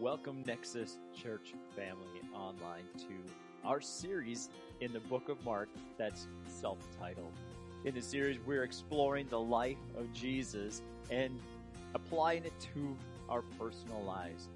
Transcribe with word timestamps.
Welcome, 0.00 0.44
Nexus 0.46 0.98
Church 1.16 1.54
family 1.74 2.20
online, 2.34 2.84
to 2.98 3.14
our 3.64 3.80
series 3.80 4.50
in 4.82 4.92
the 4.92 5.00
book 5.00 5.30
of 5.30 5.42
Mark 5.42 5.70
that's 5.96 6.28
self 6.46 6.76
titled. 7.00 7.32
In 7.86 7.94
the 7.94 8.02
series, 8.02 8.38
we're 8.44 8.62
exploring 8.62 9.26
the 9.30 9.40
life 9.40 9.78
of 9.96 10.12
Jesus 10.12 10.82
and 11.10 11.40
applying 11.94 12.44
it 12.44 12.52
to 12.74 12.94
our 13.30 13.40
personal 13.58 14.02
lives. 14.02 14.48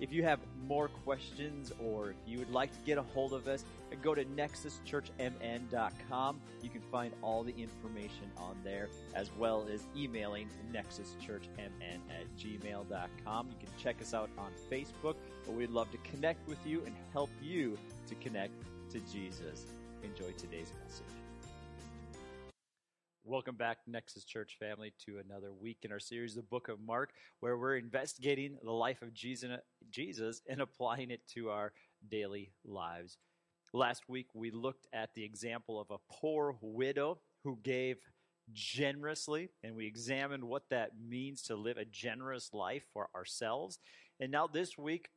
If 0.00 0.12
you 0.12 0.22
have 0.22 0.38
more 0.68 0.86
questions 0.86 1.72
or 1.82 2.10
if 2.10 2.16
you 2.24 2.38
would 2.38 2.52
like 2.52 2.70
to 2.70 2.86
get 2.86 2.96
a 2.96 3.02
hold 3.02 3.32
of 3.32 3.48
us, 3.48 3.64
go 4.02 4.14
to 4.14 4.24
nexuschurchmn.com. 4.24 6.40
You 6.62 6.70
can 6.70 6.80
find 6.80 7.12
all 7.22 7.42
the 7.42 7.54
information 7.56 8.30
on 8.36 8.56
there 8.64 8.88
as 9.14 9.30
well 9.38 9.66
as 9.72 9.86
emailing 9.96 10.48
nexuschurchmn 10.72 12.00
at 12.10 12.26
gmail.com. 12.38 13.48
You 13.48 13.56
can 13.58 13.68
check 13.78 14.00
us 14.00 14.14
out 14.14 14.30
on 14.38 14.52
Facebook, 14.70 15.16
but 15.44 15.54
we'd 15.54 15.70
love 15.70 15.90
to 15.92 15.98
connect 15.98 16.48
with 16.48 16.64
you 16.66 16.82
and 16.86 16.94
help 17.12 17.30
you 17.42 17.78
to 18.08 18.14
connect 18.16 18.54
to 18.90 18.98
Jesus. 19.12 19.66
Enjoy 20.02 20.32
today's 20.32 20.72
message. 20.84 21.06
Welcome 23.26 23.56
back, 23.56 23.78
Nexus 23.86 24.24
Church 24.24 24.58
family, 24.60 24.92
to 25.06 25.16
another 25.16 25.50
week 25.50 25.78
in 25.82 25.90
our 25.90 25.98
series, 25.98 26.34
the 26.34 26.42
Book 26.42 26.68
of 26.68 26.78
Mark, 26.78 27.14
where 27.40 27.56
we're 27.56 27.78
investigating 27.78 28.58
the 28.62 28.70
life 28.70 29.00
of 29.00 29.14
Jesus 29.14 30.42
and 30.46 30.60
applying 30.60 31.10
it 31.10 31.26
to 31.28 31.48
our 31.48 31.72
daily 32.10 32.52
lives. 32.66 33.16
Last 33.74 34.08
week, 34.08 34.28
we 34.34 34.52
looked 34.52 34.86
at 34.92 35.14
the 35.14 35.24
example 35.24 35.80
of 35.80 35.90
a 35.90 35.98
poor 36.08 36.56
widow 36.60 37.18
who 37.42 37.58
gave 37.64 37.96
generously, 38.52 39.50
and 39.64 39.74
we 39.74 39.84
examined 39.84 40.44
what 40.44 40.68
that 40.70 40.90
means 40.96 41.42
to 41.42 41.56
live 41.56 41.76
a 41.76 41.84
generous 41.84 42.50
life 42.54 42.84
for 42.92 43.08
ourselves. 43.16 43.80
And 44.20 44.30
now, 44.30 44.46
this 44.46 44.78
week, 44.78 45.08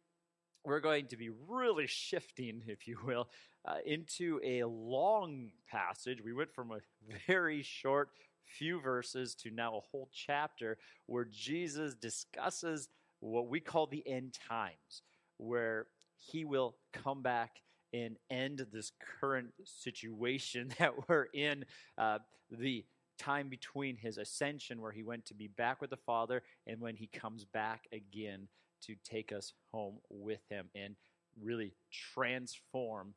we're 0.66 0.80
going 0.80 1.05
to 1.09 1.17
be 1.17 1.30
really 1.47 1.85
shifting, 1.85 2.63
if 2.66 2.88
you 2.88 2.97
will, 3.05 3.30
uh, 3.63 3.75
into 3.85 4.39
a 4.44 4.63
long 4.63 5.52
passage. 5.69 6.23
We 6.25 6.33
went 6.33 6.52
from 6.52 6.72
a 6.72 6.80
very 7.28 7.61
short 7.61 8.09
few 8.44 8.81
verses 8.81 9.35
to 9.35 9.52
now 9.52 9.78
a 9.78 9.81
whole 9.91 10.09
chapter 10.11 10.80
where 11.05 11.25
Jesus 11.25 11.94
discusses 11.94 12.89
what 13.19 13.50
we 13.50 13.59
call 13.59 13.85
the 13.85 14.02
end 14.08 14.35
times, 14.50 15.03
where 15.38 15.85
he 16.16 16.44
will 16.44 16.75
come 16.91 17.22
back 17.22 17.52
and 17.93 18.17
end 18.30 18.66
this 18.71 18.91
current 19.19 19.49
situation 19.63 20.73
that 20.80 20.93
we're 21.07 21.27
in, 21.33 21.66
uh, 21.97 22.19
the 22.52 22.85
time 23.17 23.49
between 23.49 23.97
his 23.97 24.17
ascension, 24.17 24.81
where 24.81 24.91
he 24.91 25.03
went 25.03 25.25
to 25.25 25.33
be 25.33 25.47
back 25.47 25.81
with 25.81 25.89
the 25.89 25.97
Father, 25.97 26.44
and 26.66 26.79
when 26.79 26.95
he 26.95 27.07
comes 27.07 27.45
back 27.45 27.88
again 27.91 28.47
to 28.81 28.95
take 29.03 29.31
us 29.31 29.53
home 29.71 29.97
with 30.09 30.41
him 30.49 30.69
and 30.75 30.95
really 31.41 31.73
transform 31.91 33.13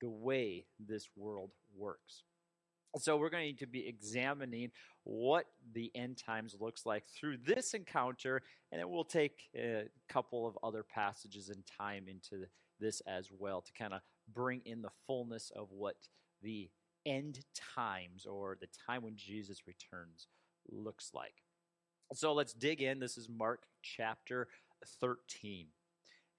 the 0.00 0.10
way 0.10 0.66
this 0.78 1.08
world 1.16 1.50
works. 1.76 2.22
So, 2.98 3.16
we're 3.16 3.30
going 3.30 3.56
to 3.58 3.66
be 3.66 3.86
examining 3.86 4.72
what 5.04 5.46
the 5.74 5.92
end 5.94 6.18
times 6.18 6.56
looks 6.58 6.84
like 6.84 7.04
through 7.06 7.36
this 7.46 7.72
encounter, 7.72 8.42
and 8.72 8.80
then 8.80 8.90
we'll 8.90 9.04
take 9.04 9.48
a 9.56 9.84
couple 10.08 10.44
of 10.44 10.58
other 10.64 10.82
passages 10.82 11.50
and 11.50 11.62
time 11.78 12.06
into 12.08 12.46
this 12.80 13.02
as 13.06 13.28
well 13.36 13.60
to 13.60 13.72
kind 13.72 13.92
of 13.92 14.00
bring 14.32 14.62
in 14.64 14.82
the 14.82 14.90
fullness 15.06 15.52
of 15.54 15.68
what 15.70 15.96
the 16.42 16.70
end 17.06 17.40
times 17.74 18.26
or 18.26 18.56
the 18.60 18.68
time 18.86 19.02
when 19.02 19.16
Jesus 19.16 19.66
returns 19.66 20.26
looks 20.70 21.10
like. 21.14 21.42
So, 22.12 22.32
let's 22.32 22.52
dig 22.52 22.82
in. 22.82 22.98
This 22.98 23.16
is 23.16 23.28
Mark 23.28 23.62
chapter 23.82 24.48
13. 25.00 25.66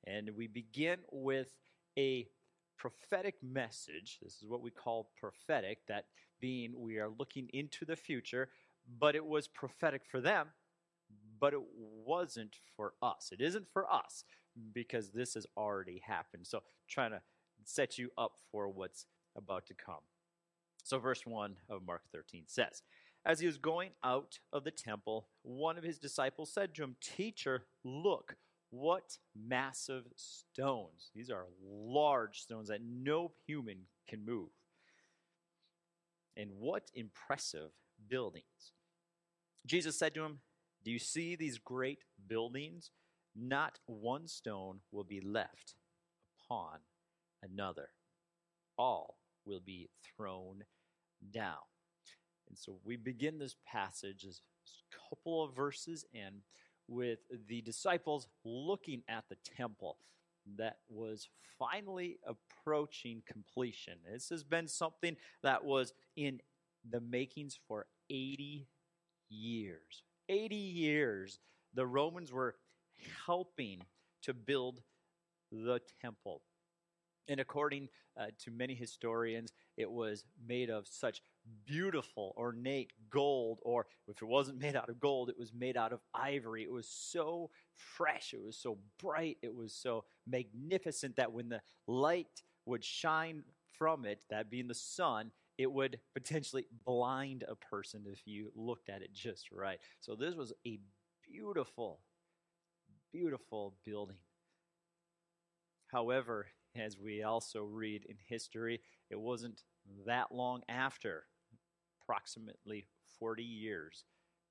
And 0.06 0.32
we 0.36 0.48
begin 0.48 0.98
with 1.12 1.48
a 1.98 2.28
prophetic 2.78 3.36
message. 3.44 4.20
This 4.22 4.42
is 4.42 4.46
what 4.48 4.62
we 4.62 4.72
call 4.72 5.12
prophetic, 5.18 5.80
that 5.88 6.06
being 6.40 6.74
we 6.76 6.98
are 6.98 7.10
looking 7.10 7.48
into 7.54 7.86
the 7.86 7.96
future, 7.96 8.50
but 9.00 9.16
it 9.16 9.26
was 9.26 9.48
prophetic 9.48 10.02
for 10.10 10.20
them, 10.20 10.48
but 11.40 11.54
it 11.54 11.62
wasn't 11.78 12.56
for 12.76 12.94
us. 13.02 13.30
It 13.32 13.40
isn't 13.40 13.68
for 13.72 13.92
us 13.92 14.24
because 14.74 15.12
this 15.12 15.34
has 15.36 15.46
already 15.58 16.02
happened. 16.06 16.48
So, 16.48 16.62
trying 16.88 17.12
to 17.12 17.22
set 17.64 17.98
you 17.98 18.10
up 18.18 18.34
for 18.52 18.70
what's 18.70 19.06
about 19.36 19.66
to 19.68 19.74
come. 19.74 20.04
So, 20.84 21.00
verse 21.00 21.26
1 21.26 21.56
of 21.70 21.86
Mark 21.86 22.04
13 22.12 22.44
says, 22.48 22.82
As 23.26 23.40
he 23.40 23.48
was 23.48 23.58
going 23.58 23.92
out 24.04 24.40
of 24.52 24.64
the 24.64 24.72
temple, 24.72 25.28
one 25.44 25.78
of 25.78 25.84
his 25.84 26.00
disciples 26.00 26.52
said 26.54 26.74
to 26.76 26.84
him, 26.84 26.96
Teacher, 27.02 27.66
look, 27.84 28.36
what 28.72 29.18
massive 29.36 30.06
stones. 30.16 31.12
These 31.14 31.30
are 31.30 31.46
large 31.64 32.40
stones 32.40 32.70
that 32.70 32.82
no 32.84 33.32
human 33.46 33.84
can 34.08 34.26
move. 34.26 34.50
And 36.38 36.52
what 36.58 36.90
impressive 36.96 37.72
buildings. 38.10 38.74
Jesus 39.66 40.00
said 40.00 40.16
to 40.16 40.24
him, 40.24 40.40
Do 40.84 40.92
you 40.92 41.00
see 41.00 41.36
these 41.36 41.58
great 41.58 42.06
buildings? 42.28 42.92
Not 43.36 43.80
one 43.86 44.28
stone 44.28 44.80
will 44.92 45.04
be 45.04 45.22
left 45.22 45.76
upon 46.44 46.80
another. 47.42 47.90
All 48.78 49.18
will 49.46 49.62
be 49.62 49.90
thrown 50.16 50.64
down. 51.32 51.58
And 52.50 52.58
so 52.58 52.80
we 52.84 52.98
begin 52.98 53.40
this 53.40 53.56
passage 53.66 54.26
as 54.28 54.42
a 54.68 55.10
couple 55.10 55.44
of 55.44 55.56
verses 55.56 56.06
in 56.14 56.42
with 56.88 57.20
the 57.48 57.62
disciples 57.62 58.28
looking 58.44 59.04
at 59.08 59.24
the 59.30 59.38
temple 59.58 59.98
that 60.58 60.80
was 60.90 61.30
finally 61.58 62.18
approaching 62.26 63.22
completion. 63.26 63.94
This 64.12 64.30
has 64.30 64.44
been 64.44 64.68
something 64.68 65.16
that 65.44 65.64
was 65.64 65.94
in 66.18 66.42
the 66.90 67.00
makings 67.00 67.58
for 67.68 67.86
80 68.10 68.68
years. 69.30 70.04
80 70.28 70.56
years, 70.56 71.40
the 71.74 71.86
Romans 71.86 72.34
were 72.34 72.56
helping 73.26 73.82
to 74.24 74.34
build 74.34 74.82
the 75.52 75.80
temple. 76.02 76.42
And 77.28 77.40
according 77.40 77.90
uh, 78.20 78.28
to 78.40 78.52
many 78.52 78.74
historians, 78.74 79.54
it 79.78 79.90
was 79.90 80.26
made 80.46 80.70
of 80.70 80.88
such 80.88 81.22
beautiful, 81.66 82.34
ornate 82.38 82.92
gold, 83.10 83.60
or 83.64 83.88
if 84.08 84.22
it 84.22 84.28
wasn't 84.28 84.60
made 84.60 84.76
out 84.76 84.90
of 84.90 85.00
gold, 85.00 85.30
it 85.30 85.38
was 85.38 85.54
made 85.54 85.78
out 85.78 85.94
of 85.94 86.02
ivory. 86.14 86.64
It 86.64 86.72
was 86.72 86.88
so 86.88 87.50
fresh, 87.76 88.34
it 88.34 88.44
was 88.44 88.58
so 88.58 88.78
bright, 89.00 89.38
it 89.42 89.54
was 89.54 89.74
so 89.74 90.06
magnificent 90.28 91.16
that 91.16 91.32
when 91.32 91.50
the 91.50 91.62
light 91.88 92.44
would 92.66 92.84
shine 92.84 93.44
from 93.78 94.06
it, 94.06 94.24
that 94.30 94.50
being 94.50 94.68
the 94.68 94.76
sun, 94.76 95.32
it 95.58 95.72
would 95.72 96.00
potentially 96.14 96.66
blind 96.86 97.44
a 97.48 97.56
person 97.56 98.04
if 98.08 98.22
you 98.26 98.52
looked 98.56 98.90
at 98.90 99.02
it 99.02 99.14
just 99.14 99.52
right. 99.52 99.80
So 100.00 100.16
this 100.16 100.36
was 100.36 100.54
a 100.66 100.80
beautiful, 101.32 102.00
beautiful 103.12 103.76
building. 103.86 104.18
However, 105.92 106.48
as 106.76 106.98
we 106.98 107.24
also 107.24 107.62
read 107.62 108.06
in 108.08 108.16
history, 108.28 108.82
it 109.10 109.20
wasn't 109.20 109.64
that 110.06 110.32
long 110.32 110.62
after, 110.70 111.24
approximately 112.02 112.86
40 113.20 113.44
years, 113.44 114.06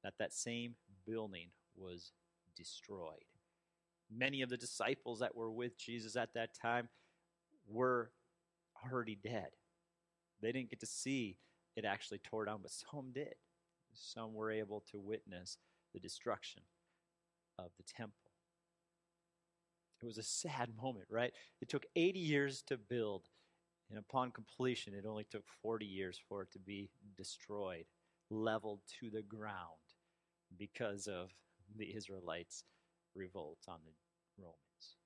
that 0.04 0.14
that 0.18 0.34
same 0.34 0.74
building 1.06 1.48
was 1.76 2.12
destroyed. 2.56 3.24
Many 4.14 4.42
of 4.42 4.50
the 4.50 4.56
disciples 4.56 5.20
that 5.20 5.36
were 5.36 5.50
with 5.50 5.78
Jesus 5.78 6.16
at 6.16 6.34
that 6.34 6.50
time 6.60 6.88
were 7.66 8.10
already 8.84 9.14
dead. 9.14 9.48
They 10.42 10.52
didn't 10.52 10.70
get 10.70 10.80
to 10.80 10.86
see 10.86 11.36
it 11.76 11.84
actually 11.84 12.18
tore 12.18 12.44
down, 12.44 12.60
but 12.62 12.70
some 12.70 13.12
did. 13.12 13.34
Some 13.94 14.34
were 14.34 14.50
able 14.50 14.84
to 14.90 15.00
witness 15.00 15.58
the 15.92 16.00
destruction 16.00 16.62
of 17.58 17.70
the 17.76 17.84
temple. 17.84 18.29
It 20.02 20.06
was 20.06 20.18
a 20.18 20.22
sad 20.22 20.70
moment, 20.82 21.06
right? 21.10 21.32
It 21.60 21.68
took 21.68 21.86
80 21.96 22.18
years 22.18 22.62
to 22.68 22.76
build, 22.76 23.28
and 23.90 23.98
upon 23.98 24.30
completion, 24.30 24.94
it 24.94 25.06
only 25.06 25.24
took 25.30 25.44
40 25.62 25.86
years 25.86 26.18
for 26.28 26.42
it 26.42 26.52
to 26.52 26.58
be 26.58 26.90
destroyed, 27.16 27.86
leveled 28.30 28.80
to 29.00 29.10
the 29.10 29.22
ground 29.22 29.68
because 30.56 31.06
of 31.06 31.30
the 31.76 31.94
Israelites' 31.94 32.64
revolt 33.14 33.58
on 33.68 33.78
the 33.84 33.92
Romans. 34.38 34.96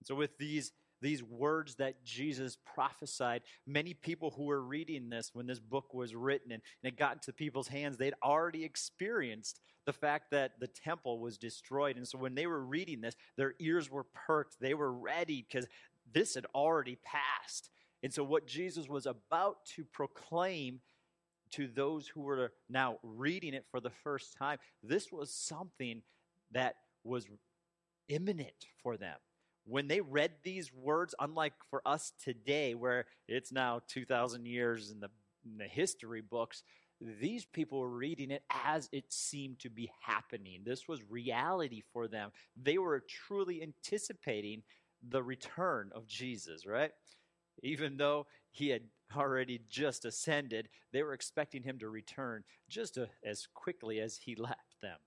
And 0.00 0.06
so, 0.06 0.14
with 0.14 0.38
these 0.38 0.72
these 1.00 1.22
words 1.22 1.76
that 1.76 2.04
Jesus 2.04 2.56
prophesied. 2.74 3.42
Many 3.66 3.94
people 3.94 4.30
who 4.36 4.44
were 4.44 4.62
reading 4.62 5.08
this 5.08 5.30
when 5.32 5.46
this 5.46 5.60
book 5.60 5.94
was 5.94 6.14
written 6.14 6.52
and, 6.52 6.62
and, 6.82 6.92
it 6.92 6.98
got 6.98 7.14
into 7.14 7.32
people's 7.32 7.68
hands, 7.68 7.96
they'd 7.96 8.14
already 8.22 8.64
experienced 8.64 9.60
the 9.86 9.92
fact 9.92 10.30
that 10.30 10.52
the 10.60 10.66
temple 10.66 11.18
was 11.18 11.38
destroyed. 11.38 11.96
And 11.96 12.06
so 12.06 12.18
when 12.18 12.34
they 12.34 12.46
were 12.46 12.64
reading 12.64 13.00
this, 13.00 13.16
their 13.36 13.54
ears 13.58 13.90
were 13.90 14.06
perked. 14.26 14.56
They 14.60 14.74
were 14.74 14.92
ready 14.92 15.46
because 15.48 15.66
this 16.12 16.34
had 16.34 16.46
already 16.54 16.98
passed. 17.04 17.70
And 18.02 18.12
so 18.12 18.24
what 18.24 18.46
Jesus 18.46 18.88
was 18.88 19.06
about 19.06 19.64
to 19.76 19.84
proclaim 19.84 20.80
to 21.52 21.66
those 21.66 22.06
who 22.06 22.20
were 22.20 22.52
now 22.68 22.98
reading 23.02 23.54
it 23.54 23.66
for 23.70 23.80
the 23.80 23.90
first 23.90 24.36
time, 24.38 24.58
this 24.82 25.10
was 25.10 25.34
something 25.34 26.02
that 26.52 26.76
was 27.04 27.26
imminent 28.08 28.66
for 28.82 28.96
them. 28.96 29.16
When 29.70 29.86
they 29.86 30.00
read 30.00 30.32
these 30.42 30.72
words, 30.74 31.14
unlike 31.20 31.52
for 31.70 31.80
us 31.86 32.12
today, 32.22 32.74
where 32.74 33.06
it's 33.28 33.52
now 33.52 33.82
2,000 33.86 34.44
years 34.44 34.90
in 34.90 34.98
the, 34.98 35.10
in 35.44 35.58
the 35.58 35.68
history 35.68 36.20
books, 36.20 36.64
these 37.00 37.44
people 37.44 37.78
were 37.78 37.88
reading 37.88 38.32
it 38.32 38.42
as 38.50 38.88
it 38.90 39.04
seemed 39.12 39.60
to 39.60 39.70
be 39.70 39.88
happening. 40.00 40.62
This 40.64 40.88
was 40.88 41.08
reality 41.08 41.82
for 41.92 42.08
them. 42.08 42.32
They 42.60 42.78
were 42.78 43.04
truly 43.08 43.62
anticipating 43.62 44.62
the 45.08 45.22
return 45.22 45.92
of 45.94 46.08
Jesus, 46.08 46.66
right? 46.66 46.90
Even 47.62 47.96
though 47.96 48.26
he 48.50 48.70
had 48.70 48.82
already 49.16 49.60
just 49.68 50.04
ascended, 50.04 50.68
they 50.92 51.04
were 51.04 51.14
expecting 51.14 51.62
him 51.62 51.78
to 51.78 51.88
return 51.88 52.42
just 52.68 52.98
as 53.24 53.46
quickly 53.54 54.00
as 54.00 54.16
he 54.16 54.34
left 54.34 54.80
them. 54.82 54.98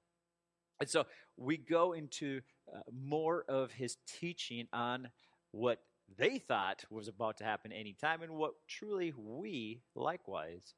And 0.79 0.89
so 0.89 1.05
we 1.37 1.57
go 1.57 1.93
into 1.93 2.41
uh, 2.73 2.79
more 2.91 3.43
of 3.47 3.71
his 3.71 3.97
teaching 4.07 4.67
on 4.73 5.09
what 5.51 5.79
they 6.17 6.37
thought 6.37 6.83
was 6.89 7.07
about 7.07 7.37
to 7.37 7.43
happen 7.43 7.71
anytime 7.71 8.21
and 8.21 8.33
what 8.33 8.53
truly 8.67 9.13
we 9.17 9.81
likewise 9.95 10.73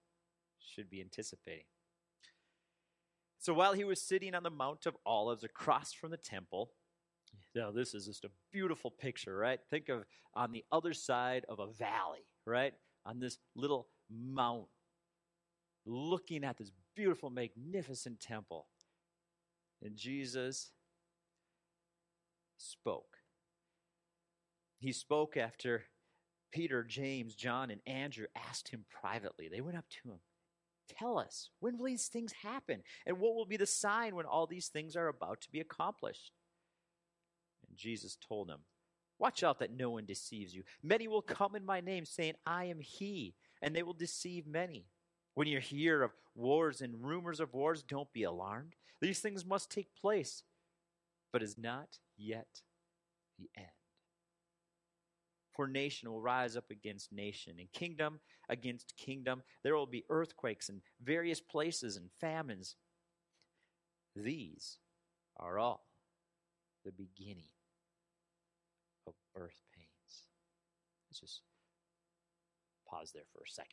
should 0.59 0.89
be 0.89 1.01
anticipating. 1.01 1.65
So 3.39 3.53
while 3.53 3.73
he 3.73 3.83
was 3.83 4.01
sitting 4.01 4.33
on 4.33 4.43
the 4.43 4.49
Mount 4.49 4.85
of 4.85 4.97
Olives 5.05 5.43
across 5.43 5.93
from 5.93 6.11
the 6.11 6.17
temple, 6.17 6.71
now 7.53 7.71
this 7.71 7.93
is 7.93 8.07
just 8.07 8.25
a 8.25 8.31
beautiful 8.51 8.91
picture, 8.91 9.35
right? 9.35 9.59
Think 9.69 9.89
of 9.89 10.05
on 10.33 10.51
the 10.51 10.65
other 10.71 10.93
side 10.93 11.45
of 11.47 11.59
a 11.59 11.67
valley, 11.67 12.25
right? 12.45 12.73
On 13.05 13.19
this 13.19 13.37
little 13.55 13.87
mount, 14.09 14.65
looking 15.85 16.43
at 16.43 16.57
this 16.57 16.71
beautiful, 16.95 17.29
magnificent 17.29 18.19
temple. 18.19 18.67
And 19.85 19.95
Jesus 19.95 20.71
spoke. 22.57 23.17
He 24.79 24.91
spoke 24.91 25.37
after 25.37 25.83
Peter, 26.51 26.83
James, 26.83 27.35
John, 27.35 27.69
and 27.69 27.81
Andrew 27.85 28.25
asked 28.49 28.69
him 28.69 28.85
privately. 28.89 29.47
They 29.47 29.61
went 29.61 29.77
up 29.77 29.85
to 30.03 30.09
him. 30.09 30.19
Tell 30.89 31.19
us, 31.19 31.51
when 31.59 31.77
will 31.77 31.85
these 31.85 32.07
things 32.07 32.33
happen? 32.41 32.81
And 33.05 33.19
what 33.19 33.35
will 33.35 33.45
be 33.45 33.57
the 33.57 33.67
sign 33.67 34.15
when 34.15 34.25
all 34.25 34.47
these 34.47 34.69
things 34.69 34.95
are 34.95 35.07
about 35.07 35.41
to 35.41 35.51
be 35.51 35.59
accomplished? 35.59 36.31
And 37.67 37.77
Jesus 37.77 38.17
told 38.27 38.49
them, 38.49 38.61
Watch 39.19 39.43
out 39.43 39.59
that 39.59 39.71
no 39.71 39.91
one 39.91 40.05
deceives 40.05 40.55
you. 40.55 40.63
Many 40.81 41.07
will 41.07 41.21
come 41.21 41.55
in 41.55 41.63
my 41.63 41.79
name, 41.79 42.05
saying, 42.05 42.33
I 42.45 42.65
am 42.65 42.79
he, 42.79 43.35
and 43.61 43.75
they 43.75 43.83
will 43.83 43.93
deceive 43.93 44.47
many. 44.47 44.87
When 45.35 45.47
you 45.47 45.59
hear 45.59 46.01
of 46.01 46.11
wars 46.33 46.81
and 46.81 47.05
rumors 47.05 47.39
of 47.39 47.53
wars, 47.53 47.83
don't 47.83 48.11
be 48.11 48.23
alarmed. 48.23 48.73
These 49.01 49.19
things 49.19 49.45
must 49.45 49.71
take 49.71 49.95
place, 49.99 50.43
but 51.31 51.43
is 51.43 51.57
not 51.57 51.99
yet 52.17 52.61
the 53.37 53.49
end. 53.57 53.67
For 55.55 55.67
nation 55.67 56.09
will 56.09 56.21
rise 56.21 56.57
up 56.57 56.69
against 56.69 57.13
nation, 57.13 57.55
and 57.59 57.71
kingdom 57.71 58.19
against 58.49 58.97
kingdom. 58.97 59.41
There 59.63 59.75
will 59.75 59.85
be 59.85 60.03
earthquakes 60.09 60.69
in 60.69 60.81
various 61.01 61.39
places 61.39 61.95
and 61.95 62.09
famines. 62.19 62.75
These 64.15 64.79
are 65.37 65.59
all 65.59 65.87
the 66.83 66.91
beginning 66.91 67.49
of 69.07 69.13
birth 69.33 69.59
pains. 69.75 70.27
Let's 71.09 71.19
just 71.19 71.41
pause 72.89 73.11
there 73.13 73.23
for 73.33 73.39
a 73.39 73.49
second. 73.49 73.71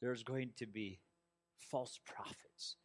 There's 0.00 0.22
going 0.22 0.50
to 0.56 0.66
be 0.66 1.00
false 1.58 1.98
prophets, 2.04 2.76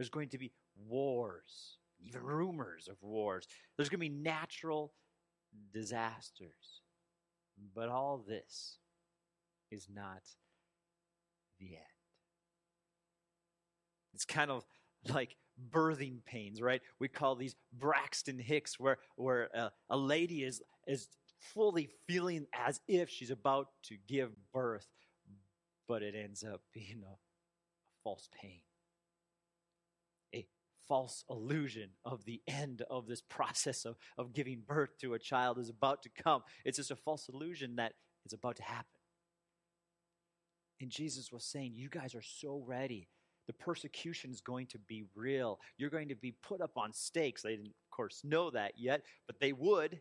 there's 0.00 0.08
going 0.08 0.30
to 0.30 0.38
be 0.38 0.50
wars, 0.88 1.76
even 2.02 2.22
rumors 2.22 2.88
of 2.88 2.96
wars. 3.02 3.46
There's 3.76 3.90
going 3.90 3.98
to 3.98 4.08
be 4.08 4.08
natural 4.08 4.94
disasters. 5.74 6.80
But 7.74 7.90
all 7.90 8.24
this 8.26 8.78
is 9.70 9.88
not 9.94 10.22
the 11.58 11.66
end. 11.66 11.84
It's 14.14 14.24
kind 14.24 14.50
of 14.50 14.64
like 15.12 15.36
birthing 15.70 16.24
pains, 16.24 16.62
right? 16.62 16.80
We 16.98 17.08
call 17.08 17.36
these 17.36 17.54
Braxton 17.70 18.38
Hicks, 18.38 18.80
where, 18.80 18.96
where 19.16 19.50
a, 19.54 19.70
a 19.90 19.98
lady 19.98 20.44
is, 20.44 20.62
is 20.86 21.08
fully 21.40 21.90
feeling 22.06 22.46
as 22.54 22.80
if 22.88 23.10
she's 23.10 23.30
about 23.30 23.66
to 23.82 23.98
give 24.08 24.30
birth, 24.50 24.88
but 25.86 26.00
it 26.02 26.14
ends 26.14 26.42
up 26.42 26.62
being 26.72 27.02
a, 27.06 27.12
a 27.12 27.92
false 28.02 28.30
pain 28.40 28.62
false 30.90 31.22
illusion 31.30 31.88
of 32.04 32.24
the 32.24 32.42
end 32.48 32.82
of 32.90 33.06
this 33.06 33.22
process 33.22 33.84
of, 33.84 33.96
of 34.18 34.32
giving 34.32 34.60
birth 34.66 34.98
to 34.98 35.14
a 35.14 35.20
child 35.20 35.56
is 35.56 35.68
about 35.68 36.02
to 36.02 36.08
come. 36.08 36.42
It's 36.64 36.78
just 36.78 36.90
a 36.90 36.96
false 36.96 37.30
illusion 37.32 37.76
that 37.76 37.92
it's 38.24 38.34
about 38.34 38.56
to 38.56 38.64
happen. 38.64 38.86
And 40.80 40.90
Jesus 40.90 41.30
was 41.30 41.44
saying, 41.44 41.74
You 41.76 41.88
guys 41.88 42.16
are 42.16 42.22
so 42.22 42.64
ready. 42.66 43.06
The 43.46 43.52
persecution 43.52 44.32
is 44.32 44.40
going 44.40 44.66
to 44.68 44.78
be 44.78 45.04
real. 45.14 45.60
You're 45.78 45.90
going 45.90 46.08
to 46.08 46.16
be 46.16 46.32
put 46.42 46.60
up 46.60 46.76
on 46.76 46.92
stakes. 46.92 47.42
They 47.42 47.50
didn't, 47.50 47.66
of 47.66 47.90
course, 47.92 48.22
know 48.24 48.50
that 48.50 48.72
yet, 48.76 49.02
but 49.28 49.38
they 49.38 49.52
would. 49.52 50.00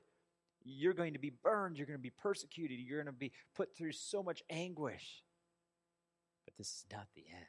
You're 0.63 0.93
going 0.93 1.13
to 1.13 1.19
be 1.19 1.33
burned. 1.43 1.77
You're 1.77 1.87
going 1.87 1.99
to 1.99 2.01
be 2.01 2.09
persecuted. 2.09 2.79
You're 2.79 3.03
going 3.03 3.13
to 3.13 3.19
be 3.19 3.31
put 3.55 3.77
through 3.77 3.91
so 3.91 4.23
much 4.23 4.41
anguish. 4.49 5.23
But 6.45 6.57
this 6.57 6.67
is 6.67 6.85
not 6.91 7.07
the 7.15 7.25
end, 7.31 7.45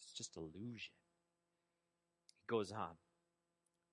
it's 0.00 0.12
just 0.12 0.36
illusion 0.36 0.92
goes 2.46 2.72
on. 2.72 2.96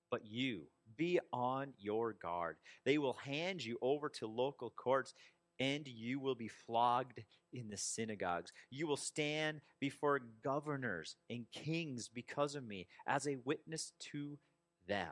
But 0.09 0.25
you, 0.25 0.67
be 0.95 1.19
on 1.31 1.73
your 1.79 2.13
guard. 2.13 2.57
They 2.85 2.97
will 2.97 3.13
hand 3.13 3.63
you 3.63 3.77
over 3.81 4.09
to 4.09 4.27
local 4.27 4.69
courts, 4.69 5.13
and 5.59 5.87
you 5.87 6.19
will 6.19 6.35
be 6.35 6.47
flogged 6.47 7.21
in 7.51 7.69
the 7.69 7.77
synagogues. 7.77 8.51
You 8.69 8.87
will 8.87 8.97
stand 8.97 9.61
before 9.79 10.21
governors 10.43 11.15
and 11.29 11.45
kings 11.51 12.09
because 12.13 12.55
of 12.55 12.63
me 12.67 12.87
as 13.07 13.27
a 13.27 13.37
witness 13.43 13.93
to 14.11 14.37
them. 14.87 15.11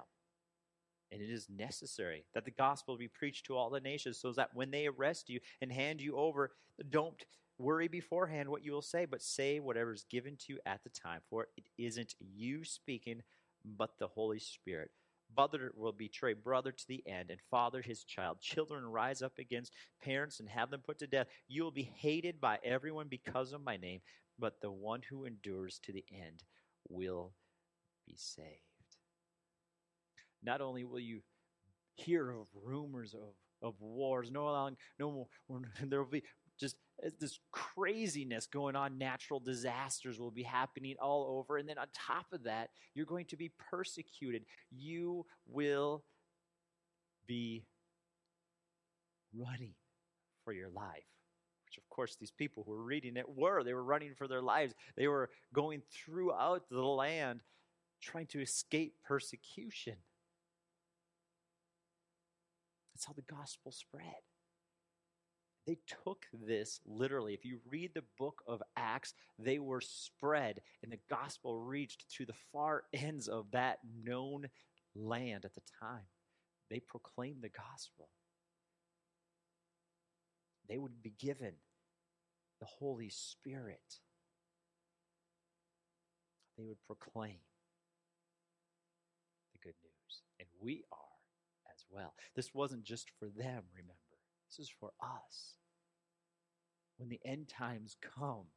And 1.12 1.22
it 1.22 1.30
is 1.30 1.48
necessary 1.50 2.24
that 2.34 2.46
the 2.46 2.52
gospel 2.52 2.98
be 2.98 3.08
preached 3.08 3.46
to 3.48 3.56
all 3.56 3.70
the 3.70 3.82
nations 3.82 4.18
so 4.18 4.32
that 4.34 4.52
when 4.54 4.72
they 4.72 4.88
arrest 4.88 5.30
you 5.30 5.40
and 5.62 5.72
hand 5.72 6.02
you 6.02 6.16
over, 6.16 6.52
don't 6.90 7.26
worry 7.58 7.88
beforehand 7.88 8.50
what 8.50 8.64
you 8.64 8.72
will 8.72 8.82
say, 8.82 9.06
but 9.06 9.22
say 9.22 9.60
whatever 9.60 9.94
is 9.94 10.06
given 10.10 10.36
to 10.38 10.54
you 10.54 10.60
at 10.66 10.84
the 10.84 10.90
time, 10.90 11.22
for 11.30 11.48
it 11.58 11.66
isn't 11.78 12.16
you 12.20 12.64
speaking, 12.64 13.22
but 13.66 13.92
the 14.00 14.08
Holy 14.08 14.40
Spirit. 14.40 14.92
Brother 15.34 15.72
will 15.76 15.94
betray 15.94 16.34
brother 16.34 16.72
to 16.72 16.88
the 16.88 17.04
end, 17.08 17.32
and 17.32 17.40
father 17.50 17.82
his 17.82 18.04
child. 18.04 18.42
Children 18.42 18.86
rise 18.86 19.22
up 19.22 19.40
against 19.40 19.74
parents 20.04 20.40
and 20.40 20.50
have 20.50 20.70
them 20.70 20.82
put 20.86 21.00
to 21.00 21.08
death. 21.08 21.28
You 21.48 21.64
will 21.64 21.72
be 21.72 21.90
hated 21.96 22.42
by 22.42 22.60
everyone 22.64 23.08
because 23.10 23.54
of 23.54 23.64
my 23.64 23.78
name, 23.78 24.02
but 24.38 24.60
the 24.62 24.72
one 24.72 25.02
who 25.10 25.26
endures 25.26 25.80
to 25.84 25.94
the 25.94 26.04
end 26.12 26.44
will 26.90 27.34
be 28.06 28.16
saved. 28.18 28.48
Not 30.44 30.60
only 30.60 30.84
will 30.84 31.00
you 31.00 31.22
hear 31.96 32.32
of 32.32 32.48
rumors 32.64 33.14
of, 33.14 33.36
of 33.62 33.76
wars, 33.80 34.32
no 34.32 34.70
no 35.00 35.12
more, 35.12 35.62
there 35.84 36.04
will 36.04 36.10
be 36.12 36.24
just 36.62 36.78
uh, 37.06 37.10
this 37.20 37.40
craziness 37.52 38.46
going 38.46 38.76
on. 38.76 38.98
Natural 38.98 39.40
disasters 39.40 40.20
will 40.20 40.32
be 40.32 40.44
happening 40.44 40.96
all 41.02 41.38
over. 41.38 41.58
And 41.58 41.68
then 41.68 41.78
on 41.78 41.88
top 41.94 42.28
of 42.32 42.44
that, 42.44 42.70
you're 42.94 43.06
going 43.06 43.26
to 43.26 43.36
be 43.36 43.52
persecuted. 43.70 44.46
You 44.72 45.26
will 45.48 46.04
be 47.28 47.66
running 49.36 49.74
for 50.46 50.54
your 50.54 50.70
life. 50.70 51.04
Which, 51.66 51.78
of 51.78 51.90
course, 51.90 52.16
these 52.20 52.32
people 52.32 52.64
who 52.64 52.72
were 52.72 52.84
reading 52.84 53.18
it 53.18 53.26
were. 53.28 53.64
They 53.64 53.74
were 53.74 53.84
running 53.84 54.14
for 54.16 54.28
their 54.28 54.42
lives. 54.42 54.74
They 54.96 55.08
were 55.08 55.30
going 55.54 55.82
throughout 55.92 56.64
the 56.70 56.82
land 56.82 57.42
trying 58.02 58.28
to 58.28 58.42
escape 58.42 58.96
persecution. 59.04 59.96
That's 62.94 63.06
how 63.06 63.14
the 63.14 63.22
gospel 63.22 63.72
spread. 63.72 64.31
They 65.68 65.78
took 66.04 66.26
this 66.34 66.80
literally. 66.86 67.34
If 67.34 67.46
you 67.46 67.60
read 67.70 67.92
the 67.94 68.04
book 68.18 68.42
of 68.48 68.64
Acts, 68.76 69.14
they 69.38 69.60
were 69.60 69.82
spread, 69.82 70.62
and 70.82 70.92
the 70.92 71.00
gospel 71.10 71.60
reached 71.60 72.10
to 72.18 72.26
the 72.26 72.34
far 72.52 72.84
ends 72.94 73.28
of 73.28 73.52
that 73.52 73.80
known 74.04 74.50
land 74.96 75.46
at 75.46 75.54
the 75.54 75.62
time. 75.80 76.06
They 76.70 76.80
proclaimed 76.80 77.42
the 77.42 77.50
gospel. 77.50 78.10
They 80.68 80.78
would 80.78 81.04
be 81.04 81.14
given 81.20 81.54
the 82.60 82.66
Holy 82.66 83.10
Spirit. 83.10 84.00
They 86.58 86.64
would 86.64 86.82
proclaim 86.88 87.40
the 89.52 89.60
good 89.62 89.76
news. 89.84 90.22
And 90.40 90.48
we 90.62 90.84
are 90.92 90.98
as 91.74 91.86
well. 91.90 92.14
This 92.36 92.54
wasn't 92.54 92.84
just 92.84 93.10
for 93.20 93.26
them, 93.26 93.64
remember. 93.76 94.11
This 94.52 94.68
is 94.68 94.74
for 94.80 94.92
us. 95.02 95.56
When 96.98 97.08
the 97.10 97.22
end 97.26 97.48
times 97.48 97.96
come, 98.02 98.48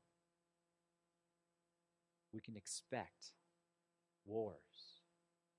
we 2.33 2.41
can 2.41 2.57
expect 2.57 3.33
wars, 4.27 4.59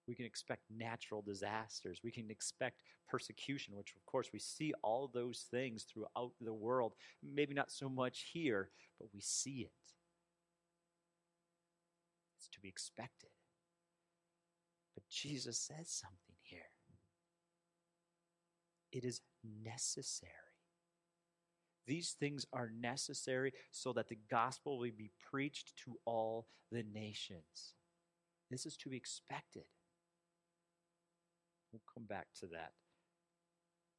We 0.08 0.16
can 0.16 0.26
expect 0.26 0.62
natural 0.70 1.22
disasters. 1.22 2.02
We 2.04 2.12
can 2.12 2.30
expect 2.30 2.82
persecution, 3.08 3.76
which, 3.76 3.94
of 3.96 4.06
course, 4.06 4.30
we 4.32 4.40
see 4.40 4.74
all 4.84 5.10
those 5.12 5.46
things 5.50 5.84
throughout 5.84 6.34
the 6.40 6.54
world. 6.54 6.94
Maybe 7.24 7.54
not 7.54 7.72
so 7.72 7.90
much 7.90 8.30
here, 8.32 8.70
but 9.00 9.10
we 9.14 9.22
see 9.22 9.62
it. 9.62 9.72
It's 12.38 12.50
to 12.50 12.60
be 12.60 12.68
expected. 12.68 13.30
But 14.94 15.08
Jesus 15.10 15.58
says 15.58 15.90
something. 15.90 16.35
It 18.96 19.04
is 19.04 19.20
necessary. 19.44 20.32
These 21.86 22.16
things 22.18 22.46
are 22.54 22.72
necessary 22.80 23.52
so 23.70 23.92
that 23.92 24.08
the 24.08 24.18
gospel 24.32 24.80
will 24.80 24.90
be 24.98 25.12
preached 25.30 25.74
to 25.84 25.98
all 26.06 26.48
the 26.72 26.84
nations. 26.94 27.76
This 28.50 28.66
is 28.66 28.78
to 28.78 28.90
be 28.90 28.96
expected. 28.96 29.66
We'll 31.74 31.82
come 31.94 32.06
back 32.06 32.28
to 32.40 32.48
that 32.48 32.72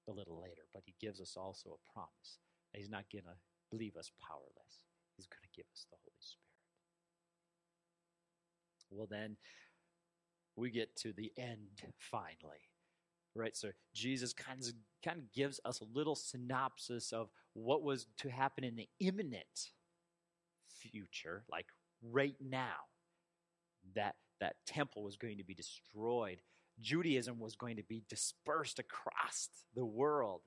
a 0.09 0.12
little 0.12 0.41
later, 0.41 0.62
but 0.73 0.83
he 0.87 0.95
gives 0.99 1.21
us 1.21 1.37
also 1.37 1.76
a 1.76 1.93
promise. 1.93 2.38
He's 2.73 2.88
not 2.88 3.05
going 3.12 3.25
to 3.25 3.76
leave 3.76 3.97
us 3.97 4.11
powerless, 4.26 4.81
he's 5.15 5.26
going 5.26 5.43
to 5.43 5.55
give 5.55 5.67
us 5.75 5.85
the 5.91 5.97
Holy 6.03 6.17
Spirit. 6.21 6.41
Well, 8.91 9.09
then 9.11 9.37
we 10.57 10.71
get 10.71 10.97
to 10.97 11.12
the 11.12 11.33
end 11.37 11.83
finally. 11.99 12.71
Right, 13.38 13.55
so 13.55 13.69
Jesus 13.95 14.33
kind 14.33 14.61
of, 14.62 14.73
kind 15.05 15.19
of 15.19 15.31
gives 15.33 15.61
us 15.66 15.81
a 15.81 15.85
little 15.95 16.14
synopsis 16.14 17.12
of 17.12 17.28
what 17.52 17.83
was 17.83 18.07
to 18.19 18.31
happen 18.31 18.64
in 18.64 18.76
the 18.76 18.88
imminent 18.99 19.73
future, 20.81 21.45
like 21.50 21.66
right 22.02 22.37
now. 22.40 22.88
That 23.95 24.16
that 24.40 24.57
temple 24.66 25.05
was 25.05 25.16
going 25.16 25.38
to 25.38 25.45
be 25.45 25.55
destroyed. 25.55 26.38
Judaism 26.81 27.38
was 27.38 27.57
going 27.57 27.76
to 27.76 27.83
be 27.83 28.02
dispersed 28.09 28.78
across 28.78 29.49
the 29.75 29.85
world. 29.85 30.43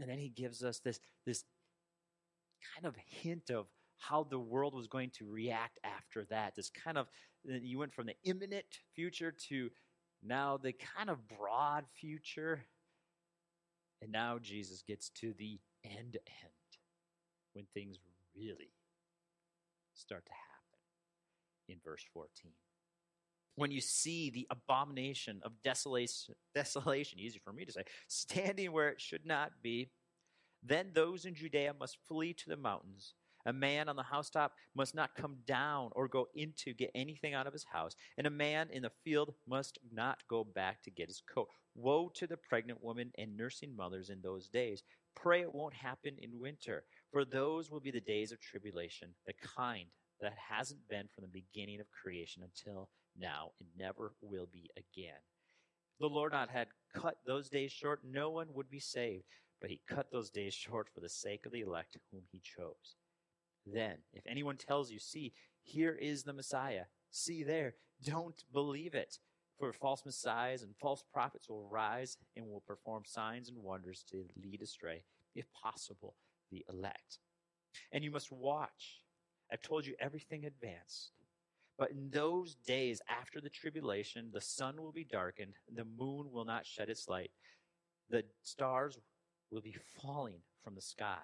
And 0.00 0.10
then 0.10 0.18
he 0.18 0.28
gives 0.28 0.64
us 0.64 0.80
this, 0.80 0.98
this 1.24 1.44
kind 2.74 2.86
of 2.86 2.96
hint 3.06 3.50
of 3.50 3.66
how 3.98 4.24
the 4.24 4.38
world 4.38 4.74
was 4.74 4.88
going 4.88 5.10
to 5.18 5.30
react 5.30 5.78
after 5.84 6.24
that. 6.30 6.54
This 6.56 6.70
kind 6.70 6.98
of, 6.98 7.06
you 7.44 7.78
went 7.78 7.92
from 7.92 8.06
the 8.06 8.14
imminent 8.24 8.66
future 8.94 9.32
to 9.48 9.70
now 10.22 10.56
the 10.56 10.72
kind 10.72 11.10
of 11.10 11.18
broad 11.28 11.84
future. 12.00 12.64
And 14.00 14.12
now 14.12 14.38
Jesus 14.40 14.82
gets 14.82 15.10
to 15.20 15.32
the 15.38 15.60
end 15.84 16.16
end 16.16 16.78
when 17.52 17.66
things 17.74 17.98
really 18.36 18.72
start 19.94 20.24
to 20.26 20.32
happen 20.32 20.48
in 21.68 21.76
verse 21.84 22.04
14. 22.12 22.52
When 23.54 23.70
you 23.70 23.80
see 23.80 24.30
the 24.30 24.46
abomination 24.50 25.40
of 25.44 25.52
desolation, 25.62 26.34
desolation, 26.54 27.18
easy 27.18 27.38
for 27.38 27.52
me 27.52 27.64
to 27.64 27.72
say, 27.72 27.82
standing 28.08 28.72
where 28.72 28.88
it 28.88 29.00
should 29.00 29.26
not 29.26 29.52
be, 29.62 29.90
then 30.62 30.90
those 30.94 31.26
in 31.26 31.34
Judea 31.34 31.74
must 31.78 31.98
flee 32.08 32.32
to 32.34 32.48
the 32.48 32.56
mountains. 32.56 33.14
A 33.44 33.52
man 33.52 33.88
on 33.88 33.96
the 33.96 34.04
housetop 34.04 34.52
must 34.74 34.94
not 34.94 35.16
come 35.16 35.38
down 35.46 35.90
or 35.92 36.06
go 36.06 36.28
in 36.34 36.52
to 36.58 36.74
get 36.74 36.92
anything 36.94 37.34
out 37.34 37.46
of 37.46 37.52
his 37.52 37.64
house, 37.64 37.96
and 38.16 38.26
a 38.26 38.30
man 38.30 38.70
in 38.70 38.82
the 38.82 38.92
field 39.04 39.34
must 39.48 39.78
not 39.92 40.22
go 40.28 40.44
back 40.44 40.82
to 40.82 40.90
get 40.90 41.08
his 41.08 41.22
coat. 41.26 41.48
Woe 41.74 42.08
to 42.14 42.26
the 42.26 42.36
pregnant 42.36 42.82
woman 42.82 43.10
and 43.18 43.36
nursing 43.36 43.74
mothers 43.74 44.10
in 44.10 44.20
those 44.22 44.48
days. 44.48 44.82
Pray 45.14 45.40
it 45.40 45.54
won't 45.54 45.74
happen 45.74 46.16
in 46.18 46.38
winter, 46.38 46.84
for 47.10 47.24
those 47.24 47.70
will 47.70 47.80
be 47.80 47.90
the 47.90 48.00
days 48.00 48.30
of 48.30 48.40
tribulation, 48.40 49.14
the 49.26 49.34
kind 49.34 49.88
that 50.20 50.34
hasn't 50.36 50.88
been 50.88 51.08
from 51.08 51.22
the 51.22 51.42
beginning 51.42 51.80
of 51.80 51.86
creation 51.90 52.42
until 52.42 52.88
now 53.18 53.50
and 53.58 53.68
never 53.76 54.14
will 54.22 54.48
be 54.52 54.70
again. 54.76 55.18
The 55.98 56.06
Lord 56.06 56.32
not 56.32 56.48
had 56.48 56.68
cut 56.94 57.16
those 57.26 57.48
days 57.48 57.72
short, 57.72 58.00
no 58.04 58.30
one 58.30 58.48
would 58.54 58.70
be 58.70 58.80
saved, 58.80 59.24
but 59.60 59.70
he 59.70 59.80
cut 59.88 60.10
those 60.10 60.30
days 60.30 60.54
short 60.54 60.88
for 60.94 61.00
the 61.00 61.08
sake 61.08 61.44
of 61.44 61.52
the 61.52 61.60
elect 61.60 61.96
whom 62.10 62.22
he 62.30 62.40
chose. 62.40 62.96
Then, 63.66 63.98
if 64.12 64.26
anyone 64.26 64.56
tells 64.56 64.90
you, 64.90 64.98
See, 64.98 65.32
here 65.62 65.94
is 65.94 66.24
the 66.24 66.32
Messiah, 66.32 66.84
see 67.10 67.42
there, 67.42 67.74
don't 68.04 68.44
believe 68.52 68.94
it. 68.94 69.18
For 69.58 69.72
false 69.72 70.04
messiahs 70.04 70.62
and 70.62 70.74
false 70.80 71.04
prophets 71.12 71.48
will 71.48 71.68
rise 71.68 72.18
and 72.36 72.48
will 72.48 72.62
perform 72.66 73.04
signs 73.06 73.48
and 73.48 73.58
wonders 73.58 74.04
to 74.10 74.24
lead 74.42 74.60
astray, 74.60 75.04
if 75.36 75.46
possible, 75.52 76.16
the 76.50 76.64
elect. 76.68 77.18
And 77.92 78.02
you 78.02 78.10
must 78.10 78.32
watch. 78.32 79.02
I've 79.52 79.62
told 79.62 79.86
you 79.86 79.94
everything 80.00 80.46
advanced. 80.46 81.12
But 81.78 81.92
in 81.92 82.10
those 82.10 82.56
days 82.56 83.00
after 83.08 83.40
the 83.40 83.50
tribulation, 83.50 84.30
the 84.32 84.40
sun 84.40 84.82
will 84.82 84.92
be 84.92 85.04
darkened, 85.04 85.54
the 85.72 85.84
moon 85.84 86.32
will 86.32 86.44
not 86.44 86.66
shed 86.66 86.88
its 86.88 87.08
light, 87.08 87.30
the 88.10 88.24
stars 88.42 88.98
will 89.52 89.60
be 89.60 89.76
falling 90.00 90.40
from 90.64 90.74
the 90.74 90.82
sky 90.82 91.20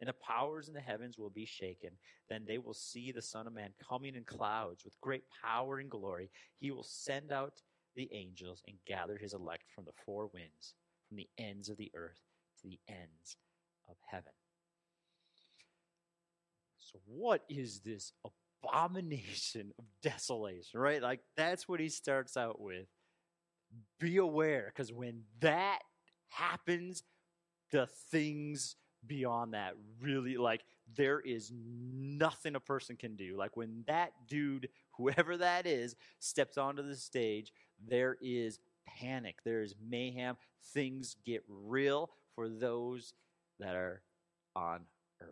and 0.00 0.08
the 0.08 0.14
powers 0.14 0.68
in 0.68 0.74
the 0.74 0.80
heavens 0.80 1.18
will 1.18 1.30
be 1.30 1.44
shaken. 1.44 1.90
Then 2.28 2.44
they 2.46 2.58
will 2.58 2.74
see 2.74 3.12
the 3.12 3.22
Son 3.22 3.46
of 3.46 3.52
Man 3.52 3.70
coming 3.86 4.14
in 4.14 4.24
clouds 4.24 4.84
with 4.84 5.00
great 5.00 5.24
power 5.44 5.78
and 5.78 5.90
glory. 5.90 6.30
He 6.58 6.70
will 6.70 6.84
send 6.84 7.32
out 7.32 7.60
the 7.96 8.08
angels 8.12 8.62
and 8.66 8.76
gather 8.86 9.18
his 9.18 9.34
elect 9.34 9.64
from 9.74 9.84
the 9.84 9.92
four 10.04 10.30
winds, 10.32 10.74
from 11.08 11.18
the 11.18 11.28
ends 11.38 11.68
of 11.68 11.76
the 11.76 11.90
earth 11.94 12.20
to 12.62 12.68
the 12.68 12.80
ends 12.88 13.36
of 13.88 13.96
heaven. 14.10 14.32
So, 16.78 16.98
what 17.06 17.44
is 17.48 17.80
this 17.80 18.12
abomination 18.64 19.72
of 19.78 19.84
desolation, 20.02 20.80
right? 20.80 21.02
Like, 21.02 21.20
that's 21.36 21.68
what 21.68 21.80
he 21.80 21.88
starts 21.88 22.36
out 22.36 22.60
with. 22.60 22.86
Be 24.00 24.16
aware, 24.16 24.72
because 24.74 24.92
when 24.92 25.22
that 25.40 25.80
happens, 26.30 27.04
the 27.70 27.86
things 28.10 28.76
beyond 29.06 29.54
that 29.54 29.74
really 30.00 30.36
like 30.36 30.62
there 30.96 31.20
is 31.20 31.52
nothing 31.54 32.56
a 32.56 32.60
person 32.60 32.96
can 32.96 33.16
do. 33.16 33.36
Like 33.36 33.56
when 33.56 33.84
that 33.86 34.12
dude 34.28 34.68
whoever 34.96 35.36
that 35.36 35.66
is 35.66 35.96
steps 36.18 36.58
onto 36.58 36.82
the 36.82 36.96
stage 36.96 37.52
there 37.88 38.16
is 38.20 38.58
panic 38.86 39.36
there 39.44 39.62
is 39.62 39.74
mayhem. 39.88 40.36
Things 40.74 41.16
get 41.24 41.42
real 41.48 42.10
for 42.34 42.48
those 42.48 43.14
that 43.58 43.74
are 43.74 44.02
on 44.54 44.80
earth. 45.22 45.28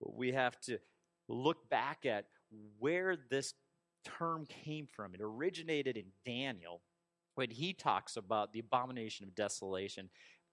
We 0.00 0.32
have 0.32 0.58
to 0.62 0.78
look 1.28 1.68
back 1.68 2.06
at 2.06 2.26
where 2.78 3.16
this 3.16 3.54
term 4.04 4.46
came 4.46 4.86
from. 4.86 5.14
It 5.14 5.20
originated 5.22 5.96
in 5.96 6.06
daniel 6.24 6.80
when 7.34 7.50
he 7.50 7.72
talks 7.72 8.16
about 8.16 8.52
the 8.52 8.58
abomination 8.60 9.26
of 9.26 9.34
desolation 9.34 10.10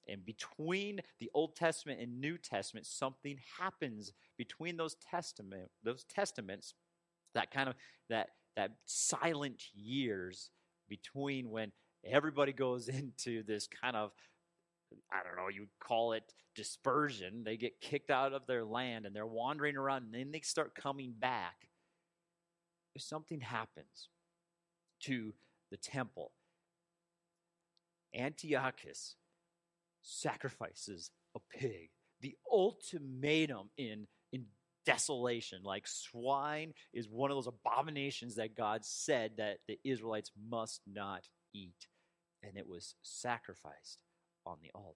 and 0.07 0.25
between 0.25 1.01
the 1.19 1.29
Old 1.33 1.55
Testament 1.55 1.99
and 1.99 2.19
New 2.19 2.37
Testament, 2.37 2.85
something 2.85 3.37
happens 3.59 4.13
between 4.37 4.77
those 4.77 4.95
testament 4.95 5.69
those 5.83 6.03
testaments, 6.05 6.73
that 7.33 7.51
kind 7.51 7.69
of 7.69 7.75
that 8.09 8.29
that 8.55 8.71
silent 8.85 9.63
years 9.73 10.49
between 10.89 11.49
when 11.49 11.71
everybody 12.03 12.53
goes 12.53 12.87
into 12.87 13.43
this 13.43 13.67
kind 13.67 13.95
of 13.95 14.11
I 15.11 15.23
don't 15.23 15.35
know, 15.35 15.49
you 15.49 15.67
call 15.79 16.13
it 16.13 16.33
dispersion. 16.55 17.43
They 17.43 17.57
get 17.57 17.81
kicked 17.81 18.09
out 18.09 18.33
of 18.33 18.47
their 18.47 18.63
land 18.63 19.05
and 19.05 19.15
they're 19.15 19.25
wandering 19.25 19.75
around 19.75 20.03
and 20.03 20.13
then 20.13 20.31
they 20.31 20.39
start 20.39 20.75
coming 20.75 21.13
back. 21.17 21.67
If 22.95 23.01
something 23.01 23.41
happens 23.41 24.09
to 25.01 25.33
the 25.69 25.77
temple, 25.77 26.31
Antiochus 28.15 29.15
sacrifices 30.07 31.11
a 31.35 31.39
pig. 31.57 31.89
The 32.21 32.35
ultimatum 32.51 33.69
in, 33.77 34.07
in 34.31 34.45
desolation. 34.85 35.59
Like 35.63 35.85
swine 35.85 36.73
is 36.93 37.09
one 37.09 37.29
of 37.29 37.37
those 37.37 37.47
abominations 37.47 38.35
that 38.35 38.55
God 38.55 38.85
said 38.85 39.33
that 39.37 39.59
the 39.67 39.77
Israelites 39.83 40.31
must 40.49 40.81
not 40.87 41.27
eat. 41.53 41.87
And 42.41 42.57
it 42.57 42.67
was 42.67 42.95
sacrificed 43.03 43.99
on 44.45 44.57
the 44.61 44.71
altar. 44.73 44.95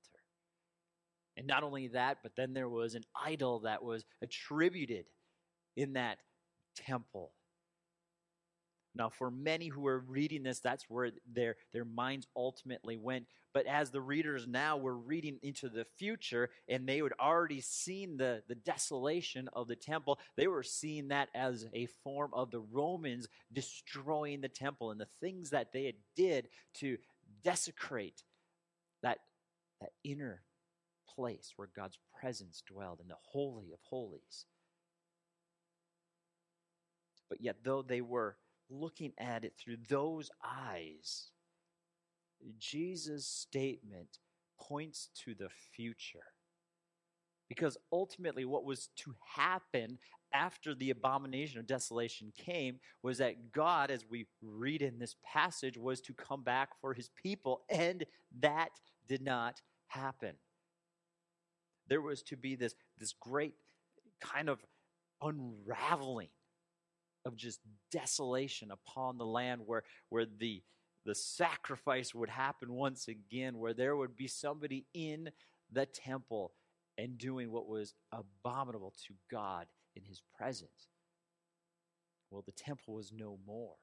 And 1.37 1.45
not 1.45 1.63
only 1.63 1.89
that, 1.89 2.19
but 2.23 2.35
then 2.35 2.53
there 2.53 2.69
was 2.69 2.95
an 2.95 3.03
idol 3.21 3.59
that 3.61 3.83
was 3.83 4.05
attributed 4.21 5.05
in 5.75 5.93
that 5.93 6.19
temple. 6.75 7.33
Now, 8.93 9.09
for 9.09 9.31
many 9.31 9.67
who 9.67 9.87
are 9.87 9.99
reading 9.99 10.43
this, 10.43 10.59
that's 10.59 10.89
where 10.89 11.11
their, 11.31 11.55
their 11.71 11.85
minds 11.85 12.27
ultimately 12.35 12.97
went. 12.97 13.25
But 13.53 13.65
as 13.65 13.89
the 13.89 14.01
readers 14.01 14.47
now 14.47 14.77
were 14.77 14.97
reading 14.97 15.37
into 15.41 15.69
the 15.69 15.85
future 15.97 16.49
and 16.67 16.87
they 16.87 16.97
had 16.97 17.13
already 17.19 17.61
seen 17.61 18.17
the, 18.17 18.43
the 18.47 18.55
desolation 18.55 19.49
of 19.53 19.67
the 19.67 19.75
temple, 19.75 20.19
they 20.35 20.47
were 20.47 20.63
seeing 20.63 21.07
that 21.09 21.29
as 21.33 21.65
a 21.73 21.87
form 22.03 22.31
of 22.33 22.51
the 22.51 22.59
Romans 22.59 23.27
destroying 23.51 24.41
the 24.41 24.49
temple 24.49 24.91
and 24.91 24.99
the 24.99 25.07
things 25.21 25.51
that 25.51 25.71
they 25.71 25.85
had 25.85 25.95
did 26.15 26.49
to 26.75 26.97
desecrate 27.43 28.23
that, 29.03 29.19
that 29.79 29.91
inner 30.03 30.43
place 31.15 31.53
where 31.55 31.69
God's 31.75 31.97
presence 32.19 32.61
dwelled 32.67 32.99
in 33.01 33.07
the 33.07 33.15
Holy 33.21 33.71
of 33.71 33.79
Holies. 33.83 34.45
But 37.29 37.41
yet, 37.41 37.57
though 37.63 37.81
they 37.81 38.01
were 38.01 38.35
looking 38.71 39.13
at 39.17 39.43
it 39.43 39.53
through 39.57 39.77
those 39.89 40.29
eyes, 40.43 41.27
Jesus' 42.57 43.27
statement 43.27 44.17
points 44.59 45.09
to 45.25 45.35
the 45.35 45.49
future. 45.75 46.19
Because 47.49 47.77
ultimately, 47.91 48.45
what 48.45 48.63
was 48.63 48.87
to 48.97 49.13
happen 49.35 49.99
after 50.33 50.73
the 50.73 50.89
abomination 50.89 51.59
of 51.59 51.67
desolation 51.67 52.31
came 52.37 52.79
was 53.03 53.17
that 53.17 53.51
God, 53.51 53.91
as 53.91 54.05
we 54.09 54.27
read 54.41 54.81
in 54.81 54.99
this 54.99 55.17
passage, 55.25 55.77
was 55.77 55.99
to 56.01 56.13
come 56.13 56.43
back 56.43 56.69
for 56.79 56.93
his 56.93 57.09
people, 57.21 57.63
and 57.69 58.05
that 58.39 58.69
did 59.07 59.21
not 59.21 59.61
happen. 59.87 60.35
There 61.87 62.01
was 62.01 62.23
to 62.23 62.37
be 62.37 62.55
this, 62.55 62.73
this 62.97 63.11
great 63.11 63.55
kind 64.21 64.47
of 64.49 64.63
unraveling 65.21 66.29
of 67.25 67.35
just 67.35 67.59
desolation 67.91 68.71
upon 68.71 69.17
the 69.17 69.25
land 69.25 69.61
where, 69.65 69.83
where 70.09 70.25
the, 70.25 70.61
the 71.05 71.15
sacrifice 71.15 72.13
would 72.13 72.29
happen 72.29 72.73
once 72.73 73.07
again, 73.07 73.57
where 73.57 73.73
there 73.73 73.95
would 73.95 74.15
be 74.15 74.27
somebody 74.27 74.85
in 74.93 75.29
the 75.71 75.85
temple 75.85 76.53
and 76.97 77.17
doing 77.17 77.51
what 77.51 77.67
was 77.67 77.93
abominable 78.11 78.93
to 79.07 79.13
God 79.29 79.67
in 79.95 80.03
his 80.03 80.21
presence. 80.37 80.87
Well, 82.29 82.43
the 82.45 82.51
temple 82.51 82.95
was 82.95 83.11
no 83.11 83.37
more. 83.45 83.75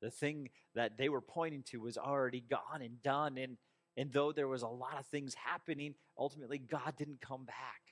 The 0.00 0.10
thing 0.10 0.50
that 0.74 0.96
they 0.96 1.08
were 1.08 1.20
pointing 1.20 1.64
to 1.70 1.80
was 1.80 1.98
already 1.98 2.40
gone 2.40 2.82
and 2.82 3.02
done. 3.02 3.36
And, 3.36 3.56
and 3.96 4.12
though 4.12 4.32
there 4.32 4.46
was 4.46 4.62
a 4.62 4.68
lot 4.68 4.98
of 4.98 5.06
things 5.06 5.34
happening, 5.34 5.94
ultimately 6.16 6.58
God 6.58 6.94
didn't 6.96 7.20
come 7.20 7.44
back. 7.44 7.87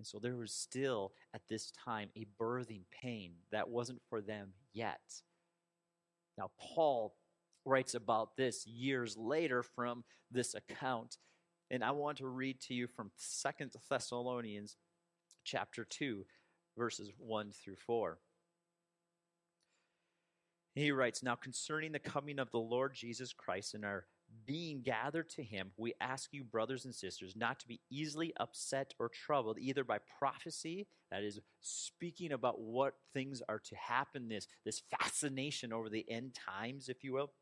And 0.00 0.06
so 0.06 0.18
there 0.18 0.36
was 0.36 0.54
still, 0.54 1.12
at 1.34 1.42
this 1.50 1.70
time, 1.72 2.08
a 2.16 2.26
birthing 2.40 2.84
pain 2.90 3.32
that 3.52 3.68
wasn't 3.68 4.00
for 4.08 4.22
them 4.22 4.54
yet. 4.72 5.02
Now, 6.38 6.52
Paul 6.58 7.14
writes 7.66 7.92
about 7.92 8.34
this 8.34 8.66
years 8.66 9.18
later 9.18 9.62
from 9.62 10.04
this 10.30 10.54
account. 10.54 11.18
And 11.70 11.84
I 11.84 11.90
want 11.90 12.16
to 12.16 12.28
read 12.28 12.62
to 12.62 12.72
you 12.72 12.86
from 12.86 13.10
Second 13.18 13.72
Thessalonians 13.90 14.78
chapter 15.44 15.84
2, 15.84 16.24
verses 16.78 17.12
1 17.18 17.52
through 17.52 17.76
4. 17.76 18.16
He 20.76 20.92
writes, 20.92 21.22
Now 21.22 21.34
concerning 21.34 21.92
the 21.92 21.98
coming 21.98 22.38
of 22.38 22.50
the 22.52 22.58
Lord 22.58 22.94
Jesus 22.94 23.34
Christ 23.34 23.74
and 23.74 23.84
our 23.84 24.06
being 24.46 24.82
gathered 24.82 25.28
to 25.30 25.42
him, 25.42 25.70
we 25.76 25.94
ask 26.00 26.32
you, 26.32 26.44
brothers 26.44 26.84
and 26.84 26.94
sisters, 26.94 27.34
not 27.36 27.60
to 27.60 27.68
be 27.68 27.80
easily 27.90 28.32
upset 28.38 28.94
or 28.98 29.08
troubled, 29.08 29.58
either 29.58 29.84
by 29.84 29.98
prophecy, 30.18 30.86
that 31.10 31.22
is, 31.22 31.40
speaking 31.60 32.32
about 32.32 32.60
what 32.60 32.94
things 33.12 33.42
are 33.48 33.58
to 33.58 33.76
happen, 33.76 34.28
this, 34.28 34.46
this 34.64 34.82
fascination 34.90 35.72
over 35.72 35.88
the 35.88 36.04
end 36.08 36.34
times, 36.34 36.88
if 36.88 37.02
you 37.02 37.12
will, 37.12 37.32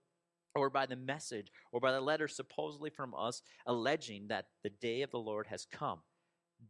or 0.54 0.70
by 0.70 0.86
the 0.86 0.96
message, 0.96 1.52
or 1.72 1.80
by 1.80 1.92
the 1.92 2.00
letter 2.00 2.28
supposedly 2.28 2.90
from 2.90 3.14
us, 3.14 3.42
alleging 3.66 4.28
that 4.28 4.46
the 4.62 4.70
day 4.70 5.02
of 5.02 5.10
the 5.10 5.18
Lord 5.18 5.46
has 5.46 5.66
come. 5.70 6.00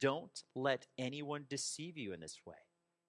Don't 0.01 0.43
let 0.55 0.87
anyone 0.99 1.47
deceive 1.49 1.97
you 1.97 2.13
in 2.13 2.21
this 2.21 2.41
way, 2.45 2.57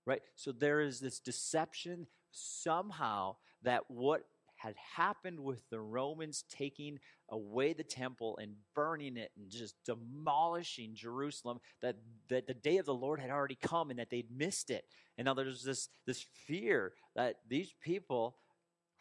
right? 0.06 0.22
So 0.36 0.51
there 0.51 0.82
is 0.82 1.00
this 1.00 1.20
deception 1.20 2.08
somehow 2.32 3.36
that 3.63 3.84
what 3.88 4.24
had 4.60 4.75
happened 4.96 5.39
with 5.39 5.62
the 5.70 5.80
Romans 5.80 6.44
taking 6.50 7.00
away 7.30 7.72
the 7.72 7.84
temple 7.84 8.38
and 8.42 8.56
burning 8.75 9.16
it 9.16 9.32
and 9.38 9.50
just 9.50 9.75
demolishing 9.86 10.94
Jerusalem, 10.94 11.60
that, 11.82 11.96
that 12.30 12.46
the 12.46 12.54
day 12.54 12.78
of 12.78 12.86
the 12.86 12.94
Lord 12.94 13.22
had 13.22 13.30
already 13.30 13.56
come 13.56 13.89
and 13.89 14.00
that 14.00 14.10
they'd 14.10 14.30
missed 14.36 14.70
it. 14.70 14.84
And 15.18 15.25
now 15.25 15.34
there's 15.34 15.63
this, 15.63 15.88
this 16.06 16.25
fear 16.45 16.91
that 17.15 17.38
these 17.48 17.74
people 17.82 18.36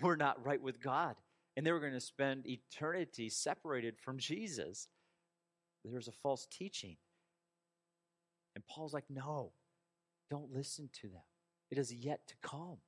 were 0.00 0.16
not 0.16 0.44
right 0.46 0.62
with 0.62 0.80
God 0.80 1.16
and 1.56 1.66
they 1.66 1.72
were 1.72 1.80
going 1.80 1.92
to 1.92 2.00
spend 2.00 2.46
eternity 2.46 3.28
separated 3.28 3.98
from 3.98 4.18
Jesus. 4.18 4.86
There 5.84 5.96
was 5.96 6.06
a 6.06 6.12
false 6.12 6.46
teaching. 6.50 6.96
And 8.54 8.64
Paul's 8.66 8.94
like, 8.94 9.06
no, 9.10 9.50
don't 10.30 10.52
listen 10.52 10.88
to 11.00 11.08
them. 11.08 11.22
It 11.70 11.78
is 11.78 11.92
yet 11.92 12.20
to 12.28 12.34
come. 12.42 12.78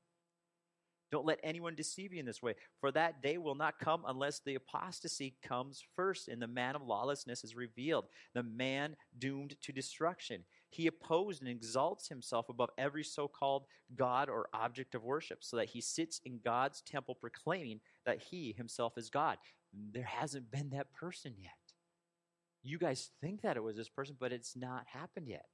Don't 1.11 1.27
let 1.27 1.41
anyone 1.43 1.75
deceive 1.75 2.13
you 2.13 2.21
in 2.21 2.27
this 2.27 2.43
way, 2.43 2.55
for 2.81 2.93
that 2.93 3.23
day 3.23 3.37
will 3.37 3.57
not 3.57 3.81
come 3.81 4.05
unless 4.07 4.41
the 4.41 4.55
apostasy 4.55 5.35
comes 5.43 5.83
first 5.97 6.29
and 6.29 6.41
the 6.41 6.47
man 6.47 6.77
of 6.77 6.83
lawlessness 6.83 7.43
is 7.43 7.57
revealed, 7.57 8.07
the 8.35 8.45
man 8.45 8.97
doomed 9.19 9.57
to 9.63 9.73
destruction. 9.73 10.45
He 10.69 10.87
opposed 10.87 11.43
and 11.43 11.51
exalts 11.51 12.09
himself 12.09 12.49
above 12.49 12.71
every 12.79 13.03
so 13.03 13.27
called 13.27 13.65
God 13.97 14.29
or 14.29 14.49
object 14.55 14.95
of 14.95 15.03
worship, 15.03 15.39
so 15.43 15.57
that 15.57 15.71
he 15.71 15.81
sits 15.81 16.21
in 16.25 16.39
God's 16.45 16.81
temple 16.81 17.17
proclaiming 17.17 17.81
that 18.07 18.23
he 18.31 18.55
himself 18.57 18.97
is 18.97 19.11
God. 19.11 19.39
There 19.93 20.05
hasn't 20.05 20.51
been 20.53 20.71
that 20.71 20.93
person 20.95 21.35
yet. 21.39 21.53
You 22.63 22.79
guys 22.79 23.11
think 23.21 23.43
that 23.43 23.57
it 23.57 23.63
was 23.63 23.77
this 23.77 23.89
person, 23.89 24.17
but 24.21 24.33
it's 24.33 24.55
not 24.55 24.87
happened 24.87 25.27
yet. 25.27 25.47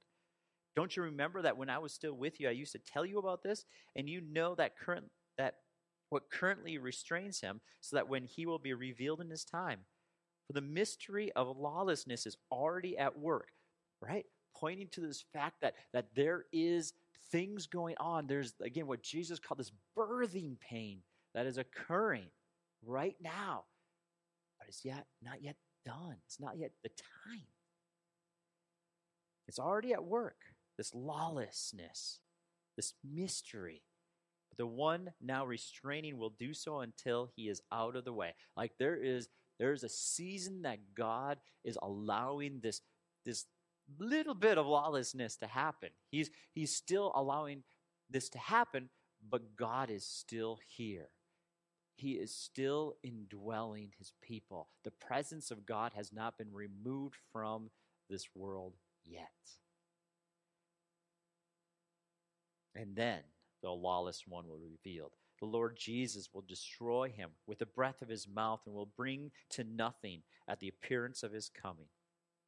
Don't 0.75 0.95
you 0.95 1.01
remember 1.01 1.41
that 1.41 1.57
when 1.57 1.71
I 1.71 1.79
was 1.79 1.93
still 1.93 2.13
with 2.13 2.39
you, 2.39 2.47
I 2.47 2.51
used 2.51 2.73
to 2.73 2.79
tell 2.79 3.03
you 3.03 3.17
about 3.17 3.41
this? 3.41 3.65
And 3.95 4.07
you 4.07 4.21
know 4.21 4.53
that 4.55 4.77
current 4.77 5.05
what 6.09 6.29
currently 6.31 6.77
restrains 6.77 7.41
him, 7.41 7.61
so 7.81 7.95
that 7.95 8.07
when 8.09 8.25
he 8.25 8.45
will 8.45 8.59
be 8.59 8.73
revealed 8.73 9.21
in 9.21 9.29
his 9.29 9.43
time. 9.43 9.81
For 10.47 10.53
the 10.53 10.61
mystery 10.61 11.31
of 11.33 11.57
lawlessness 11.57 12.25
is 12.25 12.37
already 12.51 12.97
at 12.97 13.19
work, 13.19 13.49
right? 14.01 14.25
Pointing 14.55 14.87
to 14.93 15.01
this 15.01 15.23
fact 15.33 15.61
that 15.61 15.75
that 15.93 16.07
there 16.15 16.45
is 16.53 16.93
things 17.31 17.67
going 17.67 17.95
on. 17.99 18.27
There's 18.27 18.53
again 18.61 18.87
what 18.87 19.03
Jesus 19.03 19.39
called 19.39 19.59
this 19.59 19.73
birthing 19.97 20.57
pain 20.59 20.99
that 21.35 21.45
is 21.45 21.57
occurring 21.57 22.27
right 22.85 23.15
now. 23.21 23.65
But 24.57 24.69
it's 24.69 24.85
yet 24.85 25.05
not 25.21 25.43
yet 25.43 25.57
done. 25.85 26.15
It's 26.25 26.39
not 26.39 26.57
yet 26.57 26.71
the 26.81 26.89
time. 26.89 27.43
It's 29.47 29.59
already 29.59 29.93
at 29.93 30.03
work 30.03 30.37
this 30.77 30.93
lawlessness, 30.93 32.19
this 32.75 32.93
mystery. 33.03 33.81
The 34.57 34.65
one 34.65 35.11
now 35.21 35.45
restraining 35.45 36.17
will 36.17 36.31
do 36.31 36.53
so 36.53 36.79
until 36.79 37.29
he 37.35 37.47
is 37.47 37.61
out 37.71 37.95
of 37.95 38.05
the 38.05 38.13
way. 38.13 38.33
Like 38.55 38.71
there 38.79 38.95
is 38.95 39.29
there 39.59 39.73
is 39.73 39.83
a 39.83 39.89
season 39.89 40.63
that 40.63 40.95
God 40.95 41.39
is 41.63 41.77
allowing 41.81 42.59
this 42.61 42.81
this 43.25 43.45
little 43.99 44.35
bit 44.35 44.57
of 44.57 44.65
lawlessness 44.65 45.37
to 45.37 45.47
happen. 45.47 45.89
He's 46.09 46.29
he's 46.53 46.75
still 46.75 47.11
allowing 47.15 47.63
this 48.09 48.29
to 48.29 48.39
happen, 48.39 48.89
but 49.29 49.55
God 49.55 49.89
is 49.91 50.05
still 50.05 50.59
here. 50.67 51.09
He 51.95 52.13
is 52.13 52.33
still 52.33 52.95
indwelling 53.03 53.91
his 53.97 54.13
people. 54.21 54.69
The 54.83 54.91
presence 54.91 55.49
of 55.49 55.65
God 55.65 55.93
has 55.95 56.13
not 56.13 56.37
been 56.37 56.53
removed 56.53 57.15
from 57.31 57.71
this 58.09 58.27
world 58.35 58.73
yet. 59.03 59.31
And 62.75 62.95
then 62.95 63.21
the 63.61 63.69
lawless 63.69 64.23
one 64.27 64.47
will 64.47 64.59
be 64.59 64.77
revealed. 64.85 65.11
The 65.39 65.45
Lord 65.45 65.77
Jesus 65.77 66.29
will 66.33 66.43
destroy 66.47 67.09
him 67.09 67.31
with 67.45 67.59
the 67.59 67.65
breath 67.65 68.01
of 68.01 68.09
his 68.09 68.27
mouth 68.27 68.61
and 68.65 68.73
will 68.73 68.91
bring 68.97 69.31
to 69.51 69.63
nothing 69.63 70.21
at 70.47 70.59
the 70.59 70.67
appearance 70.67 71.23
of 71.23 71.31
his 71.31 71.49
coming. 71.49 71.87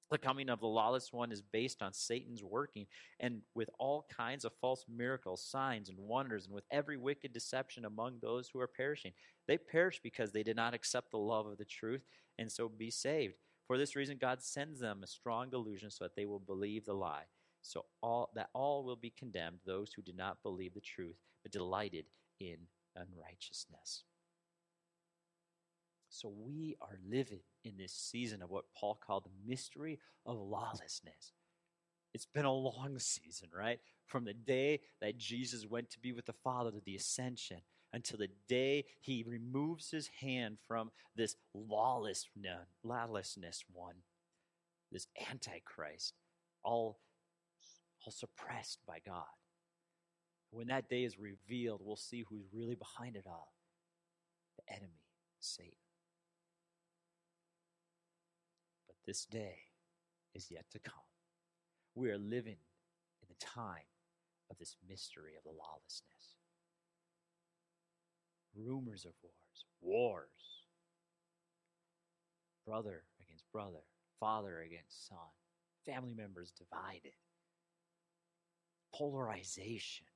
The 0.09 0.17
coming 0.17 0.49
of 0.49 0.59
the 0.59 0.67
lawless 0.67 1.13
one 1.13 1.31
is 1.31 1.43
based 1.43 1.83
on 1.83 1.93
Satan's 1.93 2.43
working 2.43 2.87
and 3.19 3.41
with 3.53 3.69
all 3.77 4.07
kinds 4.15 4.43
of 4.43 4.53
false 4.59 4.85
miracles, 4.89 5.43
signs, 5.43 5.87
and 5.87 5.99
wonders, 5.99 6.45
and 6.45 6.55
with 6.55 6.63
every 6.71 6.97
wicked 6.97 7.31
deception 7.31 7.85
among 7.85 8.17
those 8.19 8.49
who 8.49 8.59
are 8.59 8.67
perishing. 8.67 9.11
They 9.47 9.59
perish 9.59 9.99
because 10.01 10.31
they 10.31 10.41
did 10.41 10.55
not 10.55 10.73
accept 10.73 11.11
the 11.11 11.17
love 11.17 11.45
of 11.45 11.59
the 11.59 11.65
truth 11.65 12.01
and 12.39 12.51
so 12.51 12.69
be 12.69 12.89
saved. 12.89 13.35
For 13.67 13.77
this 13.77 13.95
reason, 13.95 14.17
God 14.19 14.41
sends 14.41 14.79
them 14.79 15.01
a 15.03 15.07
strong 15.07 15.51
delusion 15.51 15.91
so 15.91 16.05
that 16.05 16.15
they 16.15 16.25
will 16.25 16.39
believe 16.39 16.85
the 16.85 16.93
lie 16.93 17.25
so 17.61 17.85
all 18.01 18.29
that 18.35 18.49
all 18.53 18.83
will 18.83 18.95
be 18.95 19.13
condemned 19.17 19.59
those 19.65 19.91
who 19.93 20.01
did 20.01 20.17
not 20.17 20.41
believe 20.43 20.73
the 20.73 20.81
truth 20.81 21.17
but 21.43 21.51
delighted 21.51 22.05
in 22.39 22.57
unrighteousness. 22.95 24.03
So 26.09 26.33
we 26.35 26.75
are 26.81 26.97
living 27.07 27.41
in 27.63 27.77
this 27.77 27.93
season 27.93 28.41
of 28.41 28.49
what 28.49 28.65
paul 28.75 28.99
called 29.05 29.25
the 29.25 29.49
mystery 29.49 29.99
of 30.25 30.37
lawlessness. 30.37 31.33
It's 32.13 32.25
been 32.25 32.45
a 32.45 32.51
long 32.51 32.97
season 32.97 33.49
right? 33.55 33.79
From 34.07 34.25
the 34.25 34.33
day 34.33 34.79
that 35.01 35.17
jesus 35.17 35.67
went 35.67 35.89
to 35.91 35.99
be 35.99 36.11
with 36.11 36.25
the 36.25 36.33
father 36.33 36.71
to 36.71 36.81
the 36.85 36.95
ascension 36.95 37.59
until 37.93 38.17
the 38.19 38.29
day 38.47 38.85
he 39.01 39.23
removes 39.27 39.91
his 39.91 40.09
hand 40.21 40.57
from 40.67 40.91
this 41.15 41.35
lawless 41.53 42.27
lawlessness 42.83 43.63
one 43.71 43.95
this 44.91 45.07
antichrist 45.29 46.13
all 46.63 46.99
all 48.05 48.11
suppressed 48.11 48.79
by 48.87 48.99
God. 49.05 49.23
When 50.51 50.67
that 50.67 50.89
day 50.89 51.03
is 51.03 51.19
revealed, 51.19 51.81
we'll 51.83 51.95
see 51.95 52.23
who's 52.27 52.45
really 52.53 52.75
behind 52.75 53.15
it 53.15 53.25
all 53.27 53.53
the 54.57 54.73
enemy, 54.73 55.03
Satan. 55.39 55.73
But 58.87 58.95
this 59.05 59.25
day 59.25 59.57
is 60.33 60.49
yet 60.49 60.65
to 60.71 60.79
come. 60.79 60.93
We 61.95 62.09
are 62.11 62.17
living 62.17 62.57
in 63.21 63.27
the 63.27 63.45
time 63.45 63.87
of 64.49 64.57
this 64.57 64.75
mystery 64.87 65.33
of 65.37 65.43
the 65.43 65.57
lawlessness. 65.57 66.37
Rumors 68.55 69.05
of 69.05 69.13
wars, 69.21 69.65
wars, 69.81 70.65
brother 72.65 73.03
against 73.23 73.45
brother, 73.51 73.83
father 74.19 74.61
against 74.61 75.07
son, 75.07 75.17
family 75.85 76.13
members 76.13 76.51
divided, 76.51 77.13
polarization, 78.93 80.07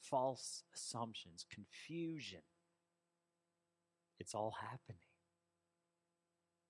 false 0.00 0.64
assumptions, 0.74 1.46
confusion. 1.52 2.42
It's 4.18 4.34
all 4.34 4.54
happening. 4.60 5.00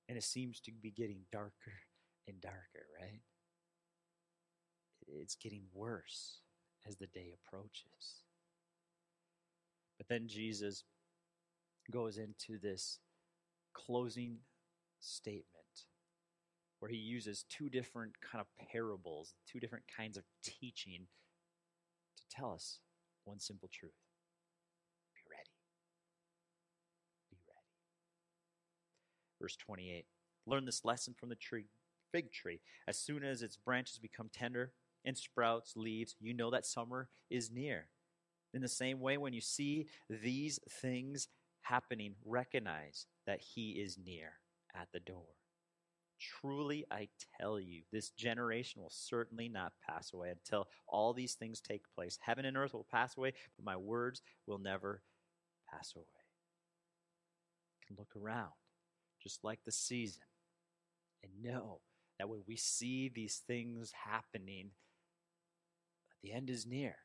And 0.09 0.19
it 0.19 0.25
seems 0.25 0.61
to 0.61 0.73
be 0.73 0.91
getting 0.91 1.21
darker 1.31 1.73
and 2.29 2.41
darker, 2.41 2.87
right? 3.01 3.21
It's 5.21 5.37
getting 5.37 5.65
worse 5.75 6.41
as 6.87 6.97
the 6.97 7.07
day 7.07 7.33
approaches. 7.35 8.23
But 9.99 10.09
then 10.09 10.27
Jesus 10.27 10.85
goes 11.91 12.19
into 12.19 12.59
this 12.61 12.99
closing 13.75 14.39
statement 15.01 15.52
where 16.83 16.91
he 16.91 16.97
uses 16.97 17.45
two 17.49 17.69
different 17.69 18.13
kind 18.21 18.41
of 18.41 18.49
parables, 18.73 19.35
two 19.47 19.61
different 19.61 19.85
kinds 19.97 20.17
of 20.17 20.25
teaching 20.43 21.07
to 22.17 22.25
tell 22.29 22.51
us 22.51 22.81
one 23.23 23.39
simple 23.39 23.71
truth. 23.73 23.93
Be 25.15 25.21
ready. 25.31 25.53
Be 27.31 27.37
ready. 27.47 27.69
Verse 29.41 29.55
28. 29.55 30.07
Learn 30.45 30.65
this 30.65 30.85
lesson 30.85 31.15
from 31.17 31.29
the 31.29 31.37
tree, 31.37 31.67
fig 32.11 32.33
tree. 32.33 32.59
As 32.89 32.99
soon 32.99 33.23
as 33.23 33.43
its 33.43 33.57
branches 33.57 34.01
become 34.01 34.29
tender 34.33 34.73
and 35.05 35.17
sprouts 35.17 35.75
leaves, 35.77 36.17
you 36.19 36.35
know 36.35 36.51
that 36.51 36.67
summer 36.67 37.11
is 37.31 37.49
near. 37.49 37.91
In 38.53 38.61
the 38.61 38.67
same 38.67 38.99
way, 38.99 39.17
when 39.19 39.33
you 39.33 39.41
see 39.41 39.87
these 40.11 40.59
things 40.69 41.29
happening, 41.61 42.17
recognize 42.25 43.07
that 43.25 43.41
He 43.55 43.81
is 43.81 43.97
near 44.05 44.33
at 44.75 44.89
the 44.93 44.99
door. 44.99 45.42
Truly, 46.23 46.85
I 46.91 47.09
tell 47.41 47.59
you, 47.59 47.83
this 47.91 48.11
generation 48.11 48.81
will 48.81 48.93
certainly 48.93 49.49
not 49.49 49.73
pass 49.87 50.13
away 50.13 50.31
until 50.31 50.69
all 50.87 51.13
these 51.13 51.35
things 51.35 51.61
take 51.61 51.83
place. 51.97 52.19
Heaven 52.21 52.45
and 52.45 52.57
earth 52.57 52.75
will 52.75 52.87
pass 52.91 53.17
away, 53.17 53.33
but 53.57 53.65
my 53.65 53.77
words 53.77 54.23
will 54.47 54.59
never 54.59 55.03
pass 55.69 55.95
away. 55.97 56.05
You 57.81 57.87
can 57.89 57.97
look 57.99 58.15
around, 58.17 58.53
just 59.21 59.43
like 59.43 59.61
the 59.65 59.73
season, 59.73 60.23
and 61.25 61.33
know 61.43 61.81
that 62.19 62.29
when 62.29 62.43
we 62.47 62.57
see 62.57 63.09
these 63.09 63.43
things 63.45 63.93
happening, 64.05 64.71
the 66.23 66.33
end 66.33 66.51
is 66.51 66.67
near. 66.67 66.97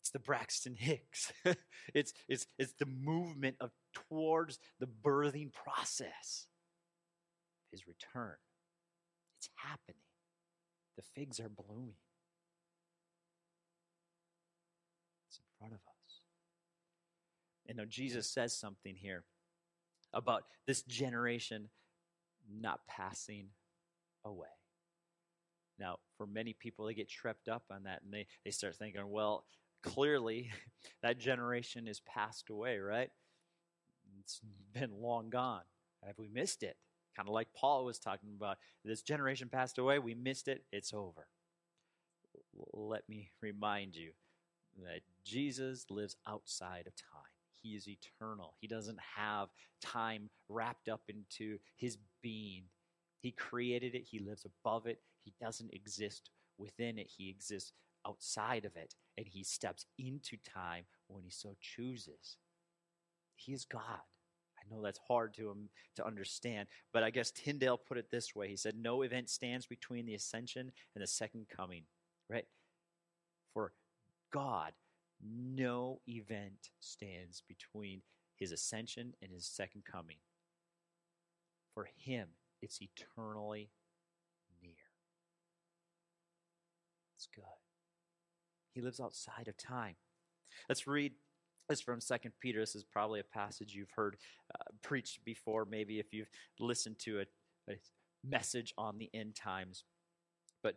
It's 0.00 0.10
the 0.10 0.18
Braxton 0.18 0.76
Hicks. 0.76 1.30
it's, 1.94 2.14
it's, 2.26 2.46
it's 2.58 2.72
the 2.78 2.86
movement 2.86 3.56
of 3.60 3.70
towards 3.92 4.58
the 4.80 4.86
birthing 4.86 5.52
process 5.52 6.46
his 7.70 7.86
return. 7.86 8.36
It's 9.38 9.48
happening. 9.56 10.02
The 10.96 11.02
figs 11.14 11.38
are 11.38 11.48
blooming. 11.48 11.94
It's 15.28 15.38
in 15.38 15.44
front 15.58 15.74
of 15.74 15.80
us. 15.80 16.20
And 17.68 17.76
now 17.76 17.84
Jesus 17.84 18.28
says 18.28 18.56
something 18.56 18.96
here 18.96 19.24
about 20.12 20.44
this 20.66 20.82
generation 20.82 21.68
not 22.50 22.80
passing 22.88 23.48
away. 24.24 24.48
Now, 25.78 25.98
for 26.16 26.26
many 26.26 26.54
people, 26.54 26.86
they 26.86 26.94
get 26.94 27.08
tripped 27.08 27.48
up 27.48 27.64
on 27.70 27.84
that 27.84 28.02
and 28.02 28.12
they, 28.12 28.26
they 28.44 28.50
start 28.50 28.74
thinking, 28.74 29.08
well, 29.08 29.44
clearly 29.82 30.50
that 31.02 31.18
generation 31.18 31.86
is 31.86 32.00
passed 32.00 32.50
away, 32.50 32.78
right? 32.78 33.10
It's 34.20 34.40
been 34.72 34.90
long 35.00 35.30
gone. 35.30 35.62
Have 36.04 36.18
we 36.18 36.28
missed 36.28 36.62
it? 36.62 36.76
Kind 37.18 37.28
of 37.28 37.34
like 37.34 37.48
Paul 37.52 37.84
was 37.84 37.98
talking 37.98 38.28
about. 38.36 38.58
This 38.84 39.02
generation 39.02 39.48
passed 39.48 39.78
away, 39.78 39.98
we 39.98 40.14
missed 40.14 40.46
it, 40.46 40.62
it's 40.70 40.94
over. 40.94 41.26
Let 42.72 43.08
me 43.08 43.30
remind 43.42 43.96
you 43.96 44.12
that 44.84 45.00
Jesus 45.24 45.86
lives 45.90 46.14
outside 46.28 46.86
of 46.86 46.94
time. 46.94 47.32
He 47.60 47.70
is 47.70 47.88
eternal. 47.88 48.54
He 48.60 48.68
doesn't 48.68 49.00
have 49.16 49.48
time 49.82 50.30
wrapped 50.48 50.88
up 50.88 51.00
into 51.08 51.58
his 51.74 51.98
being. 52.22 52.66
He 53.18 53.32
created 53.32 53.96
it, 53.96 54.04
he 54.08 54.20
lives 54.20 54.46
above 54.46 54.86
it. 54.86 55.00
He 55.24 55.32
doesn't 55.40 55.74
exist 55.74 56.30
within 56.56 57.00
it, 57.00 57.10
he 57.18 57.28
exists 57.30 57.72
outside 58.06 58.64
of 58.64 58.76
it, 58.76 58.94
and 59.16 59.26
he 59.26 59.42
steps 59.42 59.86
into 59.98 60.36
time 60.36 60.84
when 61.08 61.24
he 61.24 61.30
so 61.30 61.56
chooses. 61.60 62.36
He 63.34 63.52
is 63.52 63.64
God. 63.64 64.02
Know 64.70 64.82
that's 64.82 65.00
hard 65.08 65.34
to 65.34 65.50
um, 65.50 65.68
to 65.96 66.06
understand, 66.06 66.68
but 66.92 67.02
I 67.02 67.10
guess 67.10 67.30
Tyndale 67.30 67.78
put 67.78 67.98
it 67.98 68.10
this 68.10 68.34
way. 68.34 68.48
He 68.48 68.56
said, 68.56 68.74
"No 68.76 69.02
event 69.02 69.30
stands 69.30 69.66
between 69.66 70.06
the 70.06 70.14
ascension 70.14 70.72
and 70.94 71.02
the 71.02 71.06
second 71.06 71.46
coming." 71.48 71.84
Right? 72.28 72.46
For 73.54 73.72
God, 74.30 74.72
no 75.24 76.00
event 76.06 76.70
stands 76.80 77.42
between 77.46 78.02
his 78.36 78.52
ascension 78.52 79.14
and 79.22 79.32
his 79.32 79.46
second 79.46 79.84
coming. 79.84 80.16
For 81.74 81.88
him, 81.96 82.28
it's 82.62 82.80
eternally 82.80 83.70
near. 84.62 84.72
It's 87.16 87.28
good. 87.34 87.44
He 88.74 88.80
lives 88.80 89.00
outside 89.00 89.48
of 89.48 89.56
time. 89.56 89.96
Let's 90.68 90.86
read 90.86 91.12
this 91.68 91.80
from 91.80 92.00
Second 92.00 92.32
Peter. 92.40 92.60
This 92.60 92.74
is 92.74 92.84
probably 92.84 93.20
a 93.20 93.24
passage 93.24 93.74
you've 93.74 93.90
heard 93.94 94.16
uh, 94.54 94.64
preached 94.82 95.24
before, 95.24 95.64
maybe 95.64 95.98
if 95.98 96.12
you've 96.12 96.30
listened 96.58 96.98
to 97.00 97.20
a, 97.20 97.72
a 97.72 97.76
message 98.26 98.72
on 98.78 98.98
the 98.98 99.10
end 99.14 99.34
times. 99.34 99.84
But 100.62 100.76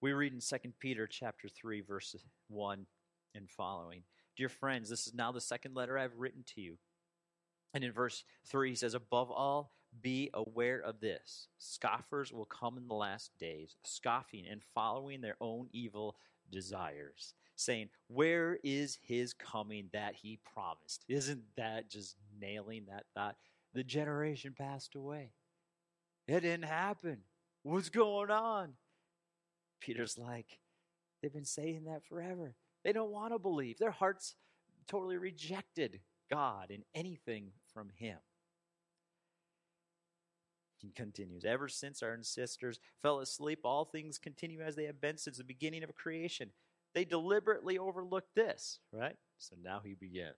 we 0.00 0.12
read 0.12 0.32
in 0.32 0.40
Second 0.40 0.74
Peter 0.80 1.06
chapter 1.06 1.48
3, 1.48 1.80
verse 1.82 2.16
1 2.48 2.86
and 3.34 3.48
following. 3.48 4.02
Dear 4.36 4.48
friends, 4.48 4.90
this 4.90 5.06
is 5.06 5.14
now 5.14 5.32
the 5.32 5.40
second 5.40 5.74
letter 5.74 5.98
I've 5.98 6.18
written 6.18 6.44
to 6.54 6.60
you. 6.60 6.76
And 7.72 7.84
in 7.84 7.92
verse 7.92 8.24
3, 8.48 8.70
he 8.70 8.74
says, 8.74 8.94
Above 8.94 9.30
all, 9.30 9.72
be 10.02 10.30
aware 10.34 10.80
of 10.80 11.00
this. 11.00 11.48
Scoffers 11.58 12.32
will 12.32 12.46
come 12.46 12.78
in 12.78 12.88
the 12.88 12.94
last 12.94 13.32
days, 13.38 13.76
scoffing 13.84 14.44
and 14.50 14.62
following 14.74 15.20
their 15.20 15.36
own 15.40 15.68
evil 15.72 16.16
desires, 16.50 17.34
saying, 17.60 17.88
Where 18.08 18.58
is 18.64 18.98
his 19.02 19.32
coming 19.32 19.90
that 19.92 20.14
he 20.14 20.38
promised? 20.54 21.04
Isn't 21.08 21.42
that 21.56 21.90
just 21.90 22.16
nailing 22.40 22.86
that 22.88 23.04
thought? 23.14 23.36
The 23.74 23.84
generation 23.84 24.54
passed 24.56 24.94
away. 24.94 25.32
It 26.26 26.40
didn't 26.40 26.64
happen. 26.64 27.18
What's 27.62 27.88
going 27.88 28.30
on? 28.30 28.72
Peter's 29.80 30.18
like, 30.18 30.58
They've 31.22 31.32
been 31.32 31.44
saying 31.44 31.84
that 31.84 32.04
forever. 32.04 32.54
They 32.82 32.92
don't 32.92 33.10
want 33.10 33.32
to 33.34 33.38
believe. 33.38 33.78
Their 33.78 33.90
hearts 33.90 34.36
totally 34.88 35.18
rejected 35.18 36.00
God 36.30 36.70
and 36.70 36.82
anything 36.94 37.52
from 37.74 37.90
Him. 37.94 38.18
He 40.78 40.90
continues, 40.90 41.44
Ever 41.44 41.68
since 41.68 42.02
our 42.02 42.14
ancestors 42.14 42.80
fell 43.02 43.20
asleep, 43.20 43.60
all 43.64 43.84
things 43.84 44.18
continue 44.18 44.62
as 44.62 44.76
they 44.76 44.84
have 44.84 45.00
been 45.00 45.18
since 45.18 45.36
the 45.36 45.44
beginning 45.44 45.82
of 45.82 45.94
creation. 45.94 46.50
They 46.94 47.04
deliberately 47.04 47.78
overlooked 47.78 48.34
this, 48.34 48.80
right? 48.92 49.16
So 49.38 49.56
now 49.62 49.80
he 49.84 49.94
begins. 49.94 50.34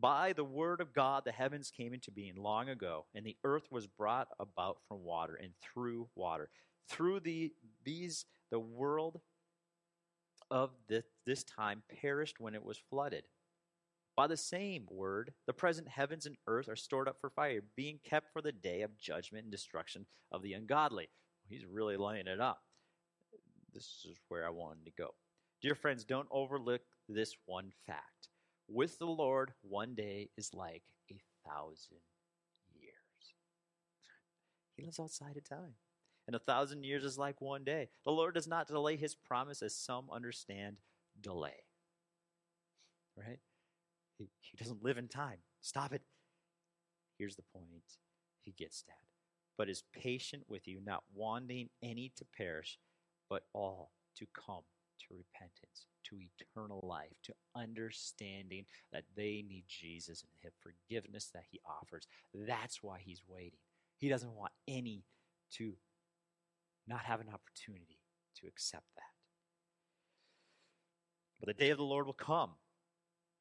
By 0.00 0.32
the 0.32 0.44
word 0.44 0.80
of 0.80 0.92
God, 0.92 1.24
the 1.24 1.32
heavens 1.32 1.70
came 1.70 1.92
into 1.92 2.12
being 2.12 2.36
long 2.36 2.68
ago, 2.68 3.06
and 3.14 3.26
the 3.26 3.36
earth 3.42 3.64
was 3.70 3.86
brought 3.86 4.28
about 4.38 4.78
from 4.86 5.02
water 5.02 5.34
and 5.34 5.52
through 5.60 6.08
water. 6.14 6.50
Through 6.88 7.20
the, 7.20 7.52
these, 7.84 8.24
the 8.50 8.60
world 8.60 9.20
of 10.50 10.70
this, 10.88 11.04
this 11.26 11.42
time 11.44 11.82
perished 12.00 12.38
when 12.38 12.54
it 12.54 12.64
was 12.64 12.78
flooded. 12.90 13.24
By 14.16 14.26
the 14.26 14.36
same 14.36 14.86
word, 14.90 15.32
the 15.46 15.52
present 15.52 15.88
heavens 15.88 16.26
and 16.26 16.36
earth 16.46 16.68
are 16.68 16.76
stored 16.76 17.08
up 17.08 17.16
for 17.20 17.30
fire, 17.30 17.62
being 17.76 17.98
kept 18.04 18.32
for 18.32 18.42
the 18.42 18.52
day 18.52 18.82
of 18.82 18.98
judgment 18.98 19.44
and 19.44 19.52
destruction 19.52 20.06
of 20.32 20.42
the 20.42 20.54
ungodly. 20.54 21.08
He's 21.48 21.64
really 21.64 21.96
laying 21.96 22.26
it 22.26 22.40
up. 22.40 22.60
This 23.74 24.04
is 24.08 24.16
where 24.28 24.46
I 24.46 24.50
wanted 24.50 24.84
to 24.86 24.92
go. 24.96 25.14
Dear 25.60 25.74
friends, 25.74 26.04
don't 26.04 26.28
overlook 26.30 26.82
this 27.08 27.36
one 27.46 27.72
fact. 27.86 28.28
With 28.68 28.98
the 28.98 29.06
Lord, 29.06 29.52
one 29.62 29.94
day 29.94 30.30
is 30.36 30.54
like 30.54 30.82
a 31.10 31.18
thousand 31.44 31.98
years. 32.74 32.94
He 34.76 34.84
lives 34.84 35.00
outside 35.00 35.36
of 35.36 35.48
time. 35.48 35.74
And 36.28 36.36
a 36.36 36.40
thousand 36.40 36.84
years 36.84 37.04
is 37.04 37.18
like 37.18 37.40
one 37.40 37.64
day. 37.64 37.88
The 38.04 38.12
Lord 38.12 38.34
does 38.34 38.46
not 38.46 38.68
delay 38.68 38.96
his 38.96 39.14
promise 39.14 39.62
as 39.62 39.74
some 39.74 40.10
understand 40.12 40.76
delay. 41.20 41.64
Right? 43.16 43.40
He, 44.18 44.28
he 44.40 44.56
doesn't 44.58 44.84
live 44.84 44.98
in 44.98 45.08
time. 45.08 45.38
Stop 45.60 45.92
it. 45.92 46.02
Here's 47.18 47.34
the 47.34 47.42
point 47.42 47.82
he 48.42 48.52
gets 48.52 48.84
at. 48.88 48.94
But 49.56 49.68
is 49.68 49.82
patient 49.92 50.44
with 50.48 50.68
you, 50.68 50.80
not 50.84 51.02
wanting 51.12 51.70
any 51.82 52.12
to 52.16 52.24
perish, 52.36 52.78
but 53.28 53.42
all 53.52 53.90
to 54.16 54.26
come 54.26 54.62
to 55.00 55.14
repentance, 55.14 55.86
to 56.04 56.18
eternal 56.20 56.80
life, 56.82 57.16
to 57.24 57.34
understanding 57.54 58.64
that 58.92 59.04
they 59.16 59.44
need 59.46 59.64
Jesus 59.68 60.22
and 60.22 60.30
the 60.42 60.50
forgiveness 60.60 61.30
that 61.34 61.44
he 61.50 61.60
offers. 61.64 62.06
That's 62.34 62.82
why 62.82 63.00
he's 63.04 63.22
waiting. 63.26 63.58
He 63.96 64.08
doesn't 64.08 64.34
want 64.34 64.52
any 64.66 65.04
to 65.54 65.74
not 66.86 67.04
have 67.04 67.20
an 67.20 67.28
opportunity 67.28 67.98
to 68.40 68.46
accept 68.46 68.86
that. 68.96 69.02
But 71.40 71.48
the 71.48 71.64
day 71.64 71.70
of 71.70 71.78
the 71.78 71.84
Lord 71.84 72.06
will 72.06 72.12
come. 72.12 72.50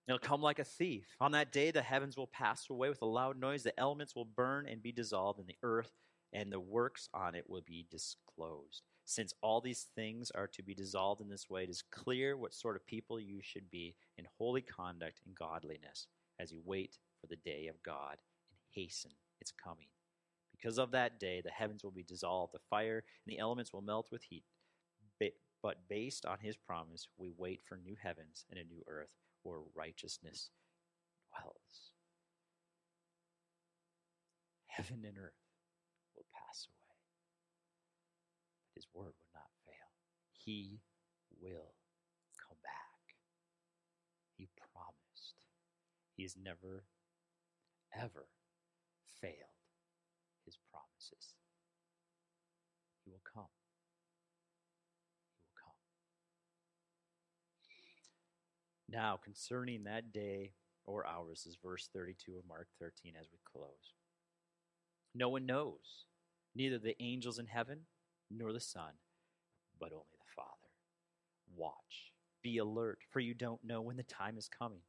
It'll 0.08 0.20
come 0.20 0.42
like 0.42 0.60
a 0.60 0.64
thief. 0.64 1.16
On 1.20 1.34
that 1.34 1.52
day, 1.52 1.72
the 1.72 1.82
heavens 1.82 2.16
will 2.16 2.28
pass 2.28 2.70
away 2.70 2.90
with 2.90 3.02
a 3.02 3.06
loud 3.06 3.40
noise, 3.40 3.64
the 3.64 3.78
elements 3.80 4.16
will 4.16 4.26
burn 4.26 4.66
and 4.68 4.82
be 4.82 4.92
dissolved, 4.92 5.40
and 5.40 5.48
the 5.48 5.58
earth 5.64 5.92
and 6.32 6.52
the 6.52 6.60
works 6.60 7.10
on 7.14 7.36
it 7.36 7.50
will 7.50 7.64
be 7.66 7.86
disclosed. 7.90 8.84
Since 9.10 9.34
all 9.42 9.62
these 9.62 9.88
things 9.96 10.32
are 10.32 10.48
to 10.48 10.62
be 10.62 10.76
dissolved 10.76 11.22
in 11.22 11.30
this 11.30 11.50
way, 11.50 11.64
it 11.64 11.70
is 11.70 11.82
clear 11.92 12.36
what 12.36 12.54
sort 12.54 12.76
of 12.76 12.86
people 12.86 13.22
you 13.22 13.40
should 13.42 13.72
be 13.72 13.96
in 14.18 14.28
holy 14.38 14.62
conduct 14.62 15.22
and 15.26 15.34
godliness 15.34 16.08
as 16.40 16.52
you 16.52 16.62
wait 16.66 16.98
for 17.22 17.28
the 17.28 17.38
day 17.38 17.68
of 17.68 17.82
God 17.84 18.18
and 18.50 18.60
hasten 18.70 19.12
its 19.40 19.52
coming. 19.52 19.88
Because 20.52 20.78
of 20.78 20.92
that 20.92 21.22
day, 21.22 21.40
the 21.40 21.50
heavens 21.50 21.86
will 21.86 21.92
be 21.92 22.04
dissolved, 22.04 22.54
the 22.54 22.60
fire 22.70 23.04
and 23.26 23.34
the 23.34 23.40
elements 23.40 23.72
will 23.72 23.82
melt 23.82 24.10
with 24.12 24.24
heat. 24.24 24.44
But 25.64 25.88
based 25.90 26.26
on 26.26 26.38
his 26.40 26.56
promise, 26.56 27.08
we 27.18 27.32
wait 27.36 27.62
for 27.64 27.78
new 27.78 27.96
heavens 28.02 28.46
and 28.50 28.60
a 28.60 28.64
new 28.64 28.84
earth 28.88 29.10
where 29.44 29.60
righteousness 29.74 30.50
dwells. 31.32 31.94
Heaven 34.68 35.04
and 35.06 35.18
earth 35.18 35.34
will 36.16 36.26
pass 36.32 36.68
away, 36.68 36.87
his 38.78 38.86
word 38.94 39.10
will 39.18 39.34
not 39.34 39.50
fail. 39.66 39.90
He 40.30 40.78
will 41.42 41.74
come 42.38 42.58
back. 42.62 43.18
He 44.38 44.48
promised. 44.54 45.34
He 46.16 46.22
has 46.22 46.36
never, 46.38 46.84
ever 47.92 48.28
failed 49.20 49.58
his 50.46 50.60
promises. 50.70 51.34
He 53.04 53.10
will 53.10 53.26
come. 53.26 53.50
He 55.34 55.42
will 55.42 55.58
come. 55.58 55.80
Now, 58.88 59.18
concerning 59.18 59.86
that 59.86 60.14
day 60.14 60.54
or 60.86 61.08
hours, 61.08 61.48
is 61.48 61.58
verse 61.64 61.90
32 61.92 62.38
of 62.38 62.48
Mark 62.48 62.68
13 62.80 63.14
as 63.20 63.26
we 63.32 63.40
close. 63.44 63.96
No 65.16 65.30
one 65.30 65.48
knows, 65.48 66.06
neither 66.56 66.78
the 66.78 67.02
angels 67.02 67.40
in 67.40 67.48
heaven 67.48 67.80
nor 68.30 68.54
the 68.54 68.60
Son, 68.60 68.94
but 69.80 69.92
only 69.92 70.06
the 70.20 70.34
Father. 70.36 70.52
Watch, 71.56 72.14
be 72.42 72.58
alert, 72.58 73.00
for 73.10 73.20
you 73.20 73.34
don't 73.34 73.64
know 73.64 73.82
when 73.82 73.98
the 73.98 74.04
time 74.04 74.38
is 74.38 74.48
coming 74.48 74.82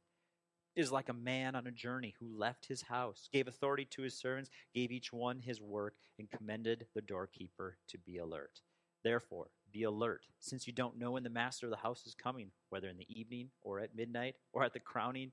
is 0.79 0.91
like 0.91 1.09
a 1.09 1.13
man 1.13 1.55
on 1.55 1.67
a 1.67 1.71
journey 1.71 2.15
who 2.19 2.37
left 2.37 2.65
his 2.65 2.83
house, 2.83 3.27
gave 3.33 3.47
authority 3.47 3.85
to 3.85 4.01
his 4.01 4.17
servants, 4.17 4.49
gave 4.73 4.91
each 4.91 5.11
one 5.11 5.39
his 5.39 5.59
work, 5.61 5.95
and 6.17 6.31
commended 6.31 6.85
the 6.95 7.01
doorkeeper 7.01 7.77
to 7.87 7.97
be 7.97 8.17
alert. 8.17 8.61
Therefore, 9.03 9.47
be 9.71 9.83
alert, 9.83 10.21
since 10.39 10.67
you 10.67 10.73
don't 10.73 10.97
know 10.97 11.11
when 11.11 11.23
the 11.23 11.29
master 11.29 11.65
of 11.65 11.71
the 11.71 11.77
house 11.77 12.05
is 12.05 12.15
coming, 12.15 12.51
whether 12.69 12.87
in 12.87 12.97
the 12.97 13.07
evening 13.09 13.49
or 13.61 13.79
at 13.79 13.95
midnight 13.95 14.35
or 14.53 14.63
at 14.63 14.73
the 14.73 14.79
crowning 14.79 15.31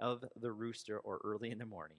of 0.00 0.24
the 0.40 0.52
rooster 0.52 0.98
or 0.98 1.20
early 1.24 1.50
in 1.50 1.58
the 1.58 1.66
morning. 1.66 1.98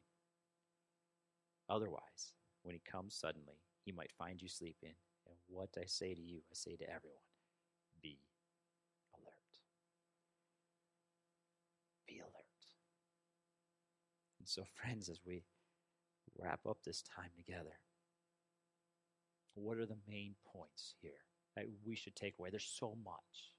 Otherwise, 1.70 2.34
when 2.64 2.76
he 2.76 2.82
comes 2.92 3.16
suddenly, 3.16 3.62
he 3.84 3.92
might 3.92 4.12
find 4.18 4.42
you 4.42 4.48
sleeping. 4.48 4.94
And 5.28 5.36
what 5.48 5.70
I 5.78 5.86
say 5.86 6.14
to 6.14 6.22
you, 6.22 6.38
I 6.38 6.54
say 6.54 6.76
to 6.76 6.84
everyone 6.84 7.26
be 8.02 8.20
alert. 9.16 9.54
Be 12.08 12.20
alert. 12.20 12.34
And 14.40 14.48
so, 14.48 14.64
friends, 14.76 15.10
as 15.10 15.20
we 15.26 15.44
wrap 16.38 16.62
up 16.68 16.78
this 16.84 17.02
time 17.04 17.32
together, 17.36 17.80
what 19.56 19.78
are 19.78 19.86
the 19.86 19.98
main 20.08 20.36
points 20.46 20.96
here 21.02 21.24
that 21.56 21.66
we 21.86 21.96
should 21.96 22.16
take 22.16 22.36
away? 22.38 22.50
There's 22.50 22.76
so 22.80 22.96
much. 23.04 23.54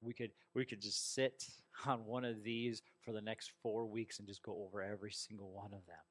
We 0.00 0.14
could 0.14 0.30
we 0.54 0.64
could 0.64 0.80
just 0.80 1.14
sit 1.14 1.44
on 1.86 2.04
one 2.04 2.24
of 2.24 2.42
these 2.42 2.82
for 3.02 3.12
the 3.12 3.20
next 3.20 3.52
four 3.62 3.86
weeks 3.86 4.18
and 4.18 4.28
just 4.28 4.42
go 4.42 4.64
over 4.64 4.82
every 4.82 5.12
single 5.12 5.50
one 5.50 5.72
of 5.72 5.84
them 5.86 6.04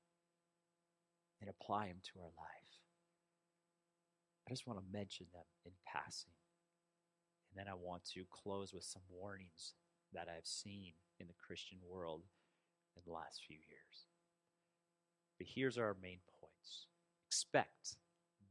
and 1.41 1.49
apply 1.49 1.87
them 1.87 1.97
to 2.13 2.19
our 2.19 2.31
life. 2.37 2.62
I 4.47 4.51
just 4.51 4.67
want 4.67 4.79
to 4.79 4.97
mention 4.97 5.27
them 5.33 5.45
in 5.65 5.71
passing. 5.85 6.33
And 7.49 7.59
then 7.59 7.71
I 7.71 7.75
want 7.75 8.03
to 8.13 8.25
close 8.29 8.73
with 8.73 8.83
some 8.83 9.03
warnings 9.09 9.73
that 10.13 10.27
I've 10.27 10.45
seen 10.45 10.93
in 11.19 11.27
the 11.27 11.33
Christian 11.33 11.77
world 11.87 12.23
in 12.95 13.01
the 13.05 13.13
last 13.13 13.41
few 13.45 13.57
years. 13.57 14.07
But 15.37 15.47
here's 15.53 15.77
our 15.77 15.95
main 16.01 16.19
points 16.39 16.87
expect 17.27 17.97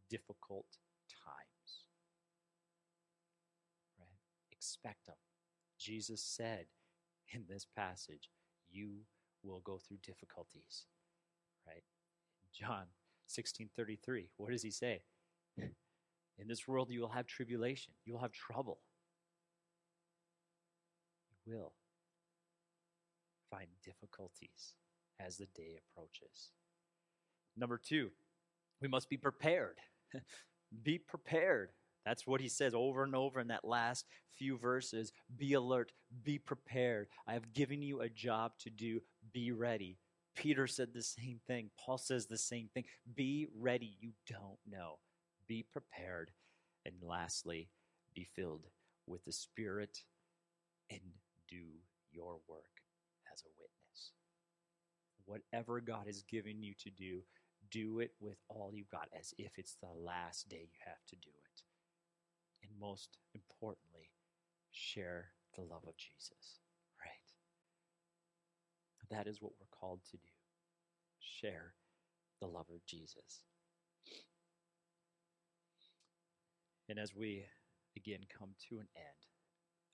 difficult 0.08 0.66
times. 1.08 1.86
Right? 3.98 4.18
Expect 4.50 5.06
them. 5.06 5.16
Jesus 5.78 6.22
said 6.22 6.66
in 7.32 7.44
this 7.48 7.66
passage, 7.76 8.28
you 8.70 9.00
will 9.42 9.60
go 9.60 9.78
through 9.78 9.98
difficulties. 10.02 10.86
Right? 11.66 11.84
John 12.52 12.86
16:33, 13.28 14.28
what 14.36 14.50
does 14.50 14.62
he 14.62 14.70
say? 14.70 15.02
In 16.42 16.48
this 16.48 16.66
world 16.66 16.90
you 16.90 17.00
will 17.00 17.08
have 17.08 17.26
tribulation, 17.28 17.92
you 18.04 18.14
will 18.14 18.20
have 18.20 18.32
trouble. 18.32 18.80
You 21.46 21.54
will 21.54 21.72
find 23.48 23.68
difficulties 23.84 24.74
as 25.20 25.36
the 25.36 25.46
day 25.54 25.78
approaches. 25.78 26.50
Number 27.56 27.78
two, 27.78 28.10
we 28.80 28.88
must 28.88 29.08
be 29.08 29.16
prepared. 29.16 29.76
be 30.82 30.98
prepared. 30.98 31.70
That's 32.04 32.26
what 32.26 32.40
he 32.40 32.48
says 32.48 32.74
over 32.74 33.04
and 33.04 33.14
over 33.14 33.38
in 33.38 33.48
that 33.48 33.64
last 33.64 34.06
few 34.36 34.58
verses. 34.58 35.12
Be 35.36 35.52
alert, 35.52 35.92
be 36.24 36.38
prepared. 36.38 37.06
I 37.28 37.34
have 37.34 37.52
given 37.52 37.82
you 37.82 38.00
a 38.00 38.08
job 38.08 38.52
to 38.62 38.70
do. 38.70 39.00
Be 39.32 39.52
ready. 39.52 39.98
Peter 40.34 40.66
said 40.66 40.88
the 40.92 41.02
same 41.02 41.38
thing. 41.46 41.70
Paul 41.78 41.98
says 41.98 42.26
the 42.26 42.38
same 42.38 42.68
thing. 42.74 42.84
Be 43.14 43.46
ready. 43.56 43.96
You 44.00 44.10
don't 44.28 44.58
know. 44.68 44.98
Be 45.46 45.64
prepared. 45.70 46.30
And 46.84 46.94
lastly, 47.02 47.68
be 48.14 48.24
filled 48.24 48.66
with 49.06 49.24
the 49.24 49.32
Spirit 49.32 49.98
and 50.90 51.00
do 51.48 51.64
your 52.10 52.38
work 52.48 52.82
as 53.32 53.42
a 53.42 53.50
witness. 53.58 54.12
Whatever 55.24 55.80
God 55.80 56.06
has 56.06 56.22
given 56.22 56.62
you 56.62 56.74
to 56.80 56.90
do, 56.90 57.22
do 57.70 58.00
it 58.00 58.12
with 58.20 58.36
all 58.48 58.72
you've 58.74 58.90
got 58.90 59.08
as 59.18 59.32
if 59.38 59.52
it's 59.56 59.76
the 59.80 59.88
last 60.04 60.48
day 60.48 60.68
you 60.70 60.78
have 60.84 61.04
to 61.08 61.16
do 61.16 61.30
it. 61.30 61.62
And 62.62 62.70
most 62.80 63.18
importantly, 63.34 64.10
share 64.70 65.28
the 65.54 65.62
love 65.62 65.84
of 65.86 65.96
Jesus, 65.96 66.60
right? 67.00 67.32
That 69.10 69.26
is 69.26 69.40
what 69.40 69.52
we're 69.60 69.78
called 69.78 70.00
to 70.10 70.16
do. 70.16 70.32
Share 71.20 71.74
the 72.40 72.46
love 72.46 72.66
of 72.74 72.84
Jesus. 72.86 73.44
And 76.92 77.00
as 77.00 77.14
we 77.14 77.46
again 77.96 78.18
come 78.38 78.50
to 78.68 78.74
an 78.74 78.86
end, 78.94 79.26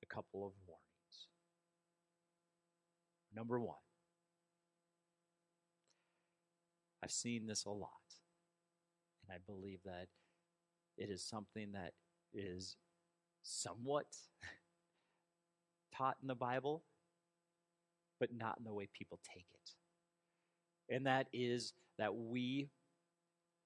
a 0.03 0.07
couple 0.07 0.45
of 0.45 0.53
warnings. 0.67 1.29
Number 3.33 3.61
one, 3.61 3.77
I've 7.01 7.13
seen 7.13 7.47
this 7.47 7.67
a 7.67 7.71
lot, 7.71 7.93
and 9.23 9.33
I 9.33 9.39
believe 9.47 9.79
that 9.85 10.09
it 10.97 11.09
is 11.09 11.23
something 11.23 11.71
that 11.71 11.93
is 12.35 12.75
somewhat 13.45 14.07
taught 15.97 16.17
in 16.21 16.27
the 16.27 16.35
Bible, 16.35 16.83
but 18.19 18.31
not 18.37 18.59
in 18.59 18.65
the 18.65 18.75
way 18.75 18.89
people 18.93 19.21
take 19.33 19.47
it. 19.53 20.93
And 20.93 21.07
that 21.07 21.29
is 21.33 21.75
that 21.97 22.17
we 22.17 22.71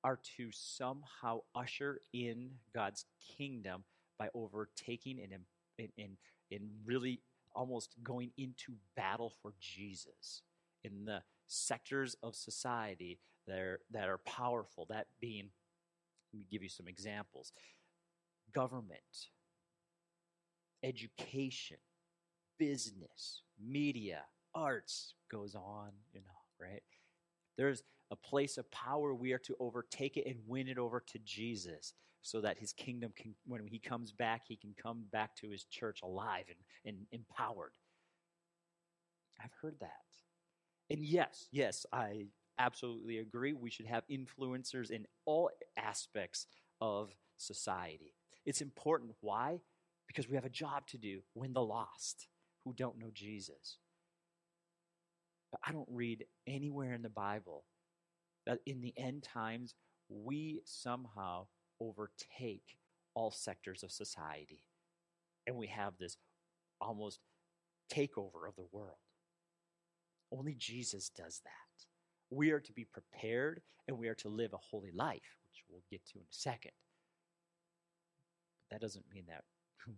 are 0.05 0.19
to 0.37 0.51
somehow 0.51 1.41
usher 1.55 2.01
in 2.13 2.51
God's 2.75 3.05
kingdom 3.37 3.85
by 4.19 4.29
overtaking 4.35 5.21
and 5.21 5.33
in, 5.79 5.89
in, 5.97 6.17
in 6.51 6.71
really 6.85 7.21
almost 7.55 7.95
going 8.03 8.31
into 8.37 8.75
battle 8.97 9.33
for 9.43 9.55
Jesus 9.61 10.43
in 10.85 11.05
the 11.05 11.23
sectors 11.47 12.17
of 12.23 12.35
society 12.35 13.19
that 13.47 13.59
are, 13.59 13.81
that 13.91 14.09
are 14.09 14.19
powerful. 14.19 14.87
That 14.89 15.07
being, 15.21 15.51
let 16.33 16.39
me 16.39 16.47
give 16.51 16.63
you 16.63 16.69
some 16.69 16.89
examples 16.89 17.53
government, 18.53 19.29
education, 20.83 21.79
business, 22.59 23.43
media, 23.61 24.23
arts, 24.55 25.15
goes 25.31 25.55
on 25.55 25.91
and 26.15 26.25
on, 26.27 26.69
right? 26.69 26.83
There's 27.57 27.83
a 28.13 28.17
place 28.17 28.59
of 28.59 28.71
power. 28.71 29.15
We 29.15 29.33
are 29.33 29.39
to 29.41 29.57
overtake 29.59 30.17
it 30.19 30.27
and 30.29 30.37
win 30.47 30.69
it 30.69 30.79
over 30.79 31.01
to 31.01 31.19
Jesus. 31.25 31.95
so 32.23 32.41
that 32.41 32.59
his 32.59 32.73
kingdom 32.73 33.13
can, 33.17 33.35
when 33.47 33.67
he 33.67 33.79
comes 33.79 34.13
back, 34.13 34.43
he 34.47 34.57
can 34.57 34.75
come 34.81 35.05
back 35.13 35.35
to 35.37 35.51
his 35.51 35.65
church 35.65 36.01
alive 36.03 36.45
and, 36.49 36.59
and 36.87 37.07
empowered. 37.11 37.73
I've 39.43 39.53
heard 39.61 39.77
that. 39.81 39.91
And 40.91 41.01
yes, 41.01 41.49
yes, 41.51 41.85
I 41.93 42.27
absolutely 42.59 43.19
agree. 43.19 43.55
We 43.55 43.71
should 43.71 43.87
have 43.87 44.05
influencers 44.11 44.91
in 44.91 45.07
all 45.25 45.51
aspects 45.77 46.47
of 46.81 47.11
society. 47.39 48.15
It's 48.47 48.61
important. 48.61 49.13
Why? 49.21 49.61
Because 50.07 50.29
we 50.29 50.37
have 50.37 50.45
a 50.45 50.51
job 50.51 50.87
to 50.89 50.99
do 50.99 51.21
win 51.35 51.53
the 51.53 51.63
lost 51.63 52.29
who 52.65 52.73
don't 52.75 52.99
know 52.99 53.11
Jesus. 53.13 53.79
But 55.51 55.61
I 55.67 55.73
don't 55.73 55.89
read 55.91 56.25
anywhere 56.47 56.95
in 56.95 57.03
the 57.03 57.09
Bible 57.09 57.65
that 58.47 58.59
in 58.67 58.81
the 58.81 58.95
end 58.97 59.23
times 59.23 59.75
we 60.09 60.61
somehow 60.65 61.47
overtake 61.81 62.77
all 63.15 63.31
sectors 63.31 63.83
of 63.83 63.91
society 63.91 64.61
and 65.47 65.57
we 65.57 65.67
have 65.67 65.95
this 65.99 66.17
almost 66.81 67.21
takeover 67.93 68.49
of 68.49 68.57
the 68.57 68.67
world. 68.73 68.97
Only 70.33 70.55
Jesus 70.55 71.11
does 71.11 71.41
that. 71.45 71.87
We 72.31 72.51
are 72.51 72.61
to 72.61 72.73
be 72.73 72.85
prepared 72.85 73.61
and 73.87 73.99
we 73.99 74.09
are 74.09 74.15
to 74.17 74.29
live 74.29 74.53
a 74.53 74.59
holy 74.59 74.93
life, 74.93 75.37
which 75.47 75.65
we'll 75.69 75.83
get 75.91 76.05
to 76.07 76.19
in 76.19 76.25
a 76.25 76.27
second. 76.31 76.73
But 78.61 78.75
that 78.75 78.81
doesn't 78.81 79.05
mean 79.13 79.25
that 79.29 79.45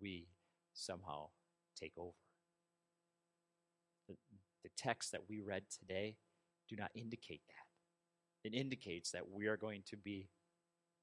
we 0.00 0.28
somehow 0.72 1.28
take 1.78 1.92
over. 1.98 2.12
The, 4.08 4.14
the 4.62 4.70
texts 4.76 5.12
that 5.12 5.28
we 5.28 5.40
read 5.40 5.64
today 5.68 6.16
do 6.68 6.76
not 6.76 6.90
indicate 6.94 7.42
that. 7.48 7.65
It 8.46 8.54
indicates 8.54 9.10
that 9.10 9.28
we 9.28 9.48
are 9.48 9.56
going 9.56 9.82
to 9.90 9.96
be 9.96 10.28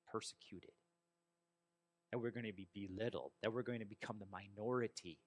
persecuted, 0.10 0.72
that 2.10 2.20
we're 2.20 2.32
going 2.32 2.46
to 2.46 2.54
be 2.54 2.70
belittled, 2.74 3.34
that 3.42 3.52
we're 3.52 3.64
going 3.64 3.82
to 3.82 3.86
become 3.86 4.16
the 4.18 4.32
minority 4.32 5.20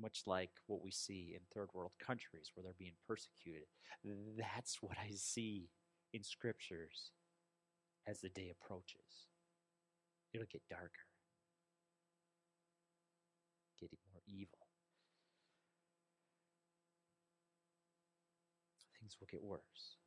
much 0.00 0.22
like 0.26 0.50
what 0.68 0.80
we 0.80 0.92
see 0.92 1.32
in 1.34 1.40
third 1.52 1.70
world 1.74 1.90
countries 1.98 2.52
where 2.54 2.62
they're 2.62 2.72
being 2.78 2.92
persecuted. 3.04 3.66
That's 4.38 4.78
what 4.80 4.96
I 4.96 5.10
see 5.16 5.70
in 6.14 6.22
scriptures 6.22 7.10
as 8.06 8.20
the 8.20 8.28
day 8.28 8.52
approaches. 8.52 9.26
It'll 10.32 10.46
get 10.46 10.62
darker, 10.70 11.08
getting 13.80 13.98
more 14.12 14.22
evil. 14.28 14.68
Things 19.00 19.16
will 19.18 19.26
get 19.28 19.42
worse. 19.42 19.97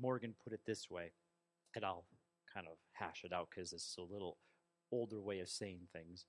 Morgan 0.00 0.34
put 0.42 0.52
it 0.52 0.60
this 0.66 0.90
way, 0.90 1.12
and 1.74 1.84
I'll 1.84 2.06
kind 2.52 2.66
of 2.66 2.76
hash 2.92 3.22
it 3.24 3.32
out 3.32 3.48
because 3.50 3.72
it's 3.72 3.96
a 3.98 4.02
little 4.02 4.38
older 4.92 5.20
way 5.20 5.40
of 5.40 5.48
saying 5.48 5.88
things. 5.92 6.24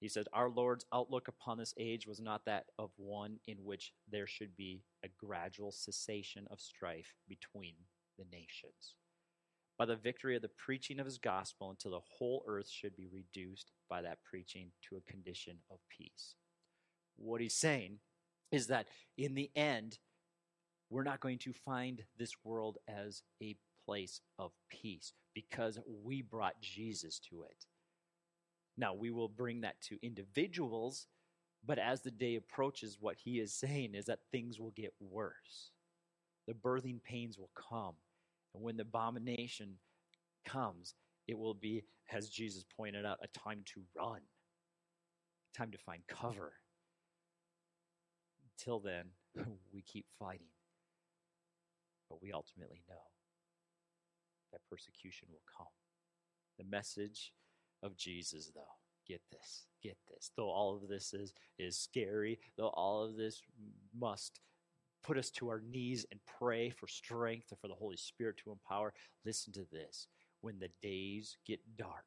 He 0.00 0.08
said, 0.08 0.26
Our 0.32 0.50
Lord's 0.50 0.84
outlook 0.92 1.28
upon 1.28 1.58
this 1.58 1.74
age 1.78 2.06
was 2.06 2.20
not 2.20 2.44
that 2.46 2.66
of 2.78 2.90
one 2.96 3.38
in 3.46 3.58
which 3.64 3.92
there 4.10 4.26
should 4.26 4.56
be 4.56 4.82
a 5.04 5.08
gradual 5.24 5.70
cessation 5.70 6.46
of 6.50 6.60
strife 6.60 7.14
between 7.28 7.74
the 8.18 8.24
nations. 8.32 8.96
By 9.78 9.86
the 9.86 9.96
victory 9.96 10.36
of 10.36 10.42
the 10.42 10.48
preaching 10.48 10.98
of 10.98 11.06
his 11.06 11.18
gospel 11.18 11.70
until 11.70 11.92
the 11.92 12.00
whole 12.18 12.44
earth 12.46 12.68
should 12.68 12.96
be 12.96 13.08
reduced 13.12 13.70
by 13.88 14.02
that 14.02 14.18
preaching 14.28 14.70
to 14.88 14.96
a 14.96 15.10
condition 15.10 15.58
of 15.70 15.78
peace. 15.88 16.34
What 17.16 17.40
he's 17.40 17.54
saying 17.54 17.98
is 18.50 18.66
that 18.66 18.88
in 19.16 19.34
the 19.34 19.50
end, 19.54 19.98
we're 20.92 21.02
not 21.02 21.20
going 21.20 21.38
to 21.38 21.54
find 21.54 22.02
this 22.18 22.34
world 22.44 22.76
as 22.86 23.22
a 23.42 23.56
place 23.86 24.20
of 24.38 24.52
peace 24.68 25.14
because 25.34 25.78
we 26.04 26.20
brought 26.20 26.60
Jesus 26.60 27.18
to 27.30 27.44
it. 27.44 27.64
Now, 28.76 28.92
we 28.92 29.10
will 29.10 29.28
bring 29.28 29.62
that 29.62 29.80
to 29.88 29.98
individuals, 30.02 31.06
but 31.64 31.78
as 31.78 32.02
the 32.02 32.10
day 32.10 32.36
approaches, 32.36 32.98
what 33.00 33.16
he 33.16 33.40
is 33.40 33.54
saying 33.54 33.94
is 33.94 34.04
that 34.06 34.18
things 34.30 34.60
will 34.60 34.72
get 34.72 34.92
worse. 35.00 35.70
The 36.46 36.52
birthing 36.52 37.02
pains 37.02 37.38
will 37.38 37.50
come. 37.56 37.94
And 38.54 38.62
when 38.62 38.76
the 38.76 38.82
abomination 38.82 39.76
comes, 40.44 40.94
it 41.26 41.38
will 41.38 41.54
be, 41.54 41.84
as 42.12 42.28
Jesus 42.28 42.66
pointed 42.76 43.06
out, 43.06 43.18
a 43.22 43.38
time 43.38 43.62
to 43.74 43.80
run, 43.96 44.20
time 45.56 45.70
to 45.70 45.78
find 45.78 46.02
cover. 46.06 46.52
Until 48.58 48.78
then, 48.78 49.06
we 49.72 49.80
keep 49.80 50.04
fighting. 50.18 50.51
But 52.12 52.22
we 52.22 52.30
ultimately 52.30 52.82
know 52.90 53.00
that 54.52 54.60
persecution 54.68 55.28
will 55.32 55.40
come. 55.56 55.72
The 56.58 56.64
message 56.64 57.32
of 57.82 57.96
Jesus, 57.96 58.52
though. 58.54 58.60
Get 59.08 59.22
this, 59.32 59.66
get 59.82 59.96
this. 60.08 60.30
Though 60.36 60.50
all 60.50 60.76
of 60.76 60.88
this 60.88 61.14
is, 61.14 61.32
is 61.58 61.78
scary, 61.78 62.38
though 62.58 62.68
all 62.68 63.02
of 63.02 63.16
this 63.16 63.40
must 63.98 64.40
put 65.02 65.16
us 65.16 65.30
to 65.30 65.48
our 65.48 65.62
knees 65.70 66.04
and 66.12 66.20
pray 66.38 66.68
for 66.68 66.86
strength 66.86 67.46
and 67.50 67.58
for 67.58 67.68
the 67.68 67.74
Holy 67.74 67.96
Spirit 67.96 68.36
to 68.44 68.52
empower, 68.52 68.92
listen 69.24 69.54
to 69.54 69.66
this. 69.72 70.06
When 70.42 70.58
the 70.58 70.68
days 70.82 71.38
get 71.46 71.60
dark 71.78 72.04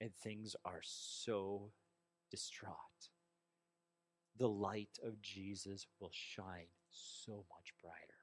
and 0.00 0.10
things 0.14 0.56
are 0.64 0.80
so 0.82 1.70
distraught, 2.30 2.74
the 4.38 4.48
light 4.48 4.98
of 5.04 5.20
Jesus 5.20 5.86
will 6.00 6.12
shine 6.12 6.68
so 6.90 7.44
much 7.54 7.74
brighter. 7.82 8.17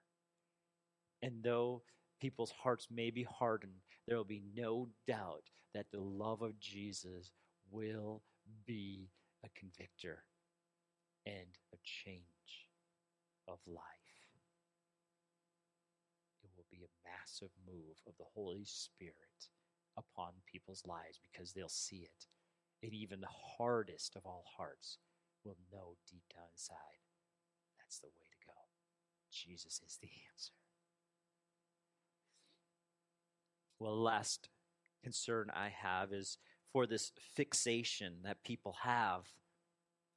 And 1.25 1.41
though 1.41 1.81
people's 2.21 2.51
hearts 2.51 2.87
may 2.91 3.09
be 3.09 3.23
hardened, 3.23 3.81
there 4.07 4.15
will 4.15 4.23
be 4.23 4.43
no 4.55 4.89
doubt 5.07 5.49
that 5.73 5.87
the 5.91 5.99
love 5.99 6.43
of 6.43 6.59
Jesus 6.59 7.31
will 7.71 8.21
be 8.67 9.09
a 9.43 9.49
convictor 9.59 10.19
and 11.25 11.57
a 11.73 11.77
change 11.83 12.69
of 13.47 13.57
life. 13.65 13.81
It 16.43 16.51
will 16.55 16.67
be 16.69 16.85
a 16.85 17.09
massive 17.09 17.49
move 17.65 17.97
of 18.05 18.13
the 18.19 18.29
Holy 18.35 18.63
Spirit 18.63 19.49
upon 19.97 20.33
people's 20.45 20.83
lives 20.85 21.19
because 21.23 21.53
they'll 21.53 21.67
see 21.67 22.05
it. 22.05 22.27
And 22.83 22.93
even 22.93 23.19
the 23.19 23.27
hardest 23.57 24.15
of 24.15 24.27
all 24.27 24.45
hearts 24.55 24.99
will 25.43 25.57
know 25.73 25.95
deep 26.07 26.23
down 26.31 26.45
inside 26.53 27.01
that's 27.85 27.99
the 27.99 28.07
way 28.07 28.25
to 28.29 28.47
go. 28.47 28.53
Jesus 29.31 29.81
is 29.85 29.97
the 30.01 30.09
answer. 30.31 30.64
Well, 33.79 34.01
last 34.01 34.49
concern 35.03 35.51
I 35.53 35.69
have 35.69 36.13
is 36.13 36.37
for 36.71 36.87
this 36.87 37.11
fixation 37.35 38.15
that 38.23 38.43
people 38.43 38.77
have 38.83 39.27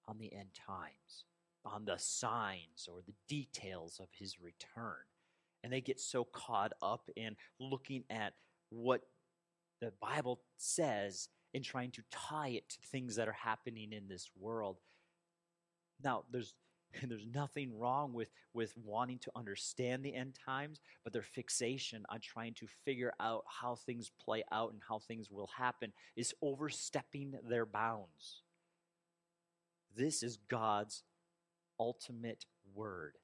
on 0.06 0.18
the 0.18 0.32
end 0.32 0.50
times, 0.66 1.24
on 1.64 1.84
the 1.84 1.98
signs 1.98 2.88
or 2.90 3.00
the 3.06 3.14
details 3.28 4.00
of 4.00 4.08
his 4.12 4.40
return. 4.40 5.04
And 5.62 5.72
they 5.72 5.80
get 5.80 6.00
so 6.00 6.24
caught 6.24 6.72
up 6.80 7.10
in 7.16 7.36
looking 7.60 8.04
at 8.08 8.34
what 8.70 9.02
the 9.80 9.92
Bible 10.00 10.40
says 10.56 11.28
and 11.54 11.64
trying 11.64 11.90
to 11.92 12.02
tie 12.10 12.48
it 12.48 12.68
to 12.70 12.78
things 12.80 13.16
that 13.16 13.28
are 13.28 13.32
happening 13.32 13.92
in 13.92 14.08
this 14.08 14.30
world. 14.38 14.78
Now, 16.02 16.24
there's 16.30 16.54
and 17.00 17.10
there's 17.10 17.26
nothing 17.32 17.78
wrong 17.78 18.12
with, 18.12 18.28
with 18.54 18.72
wanting 18.76 19.18
to 19.20 19.30
understand 19.36 20.02
the 20.02 20.14
end 20.14 20.38
times, 20.44 20.80
but 21.04 21.12
their 21.12 21.22
fixation 21.22 22.04
on 22.08 22.20
trying 22.20 22.54
to 22.54 22.66
figure 22.84 23.12
out 23.20 23.44
how 23.46 23.74
things 23.74 24.10
play 24.24 24.42
out 24.50 24.72
and 24.72 24.80
how 24.88 24.98
things 24.98 25.30
will 25.30 25.50
happen 25.56 25.92
is 26.16 26.34
overstepping 26.42 27.34
their 27.48 27.66
bounds. 27.66 28.42
This 29.96 30.22
is 30.22 30.38
God's 30.48 31.02
ultimate 31.78 32.46
word. 32.74 33.14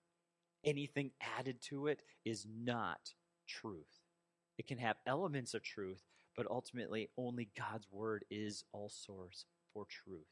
Anything 0.64 1.10
added 1.38 1.60
to 1.68 1.88
it 1.88 2.00
is 2.24 2.46
not 2.46 3.14
truth. 3.46 4.00
It 4.58 4.66
can 4.66 4.78
have 4.78 4.96
elements 5.06 5.54
of 5.54 5.62
truth, 5.62 6.02
but 6.36 6.46
ultimately 6.50 7.10
only 7.16 7.48
God's 7.56 7.86
word 7.90 8.24
is 8.30 8.64
all 8.72 8.88
source 8.88 9.46
for 9.72 9.84
truth. 9.88 10.26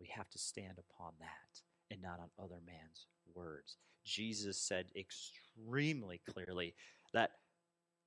We 0.00 0.08
have 0.14 0.30
to 0.30 0.38
stand 0.38 0.78
upon 0.78 1.12
that 1.18 1.60
and 1.90 2.02
not 2.02 2.20
on 2.20 2.28
other 2.38 2.60
man's 2.66 3.06
words. 3.34 3.76
Jesus 4.04 4.60
said 4.60 4.86
extremely 4.96 6.20
clearly 6.28 6.74
that 7.12 7.32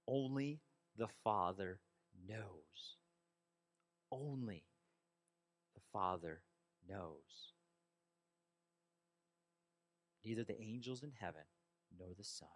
only 0.07 0.59
the 0.97 1.07
Father 1.23 1.79
knows. 2.27 2.97
Only 4.11 4.63
the 5.75 5.81
Father 5.93 6.41
knows. 6.87 7.53
Neither 10.25 10.43
the 10.43 10.61
angels 10.61 11.03
in 11.03 11.11
heaven 11.19 11.41
nor 11.97 12.09
the 12.17 12.23
Son. 12.23 12.47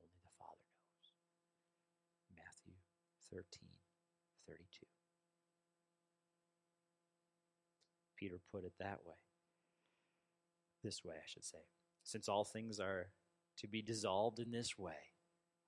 Only 0.00 0.18
the 0.24 0.30
Father 0.38 0.66
knows. 0.80 1.14
Matthew 2.36 2.74
13, 3.30 3.68
32. 4.48 4.91
Peter 8.22 8.38
put 8.52 8.64
it 8.64 8.72
that 8.78 9.00
way. 9.04 9.16
This 10.84 11.04
way, 11.04 11.16
I 11.16 11.26
should 11.26 11.44
say. 11.44 11.58
Since 12.04 12.28
all 12.28 12.44
things 12.44 12.78
are 12.78 13.08
to 13.58 13.66
be 13.66 13.82
dissolved 13.82 14.38
in 14.38 14.52
this 14.52 14.78
way, 14.78 14.94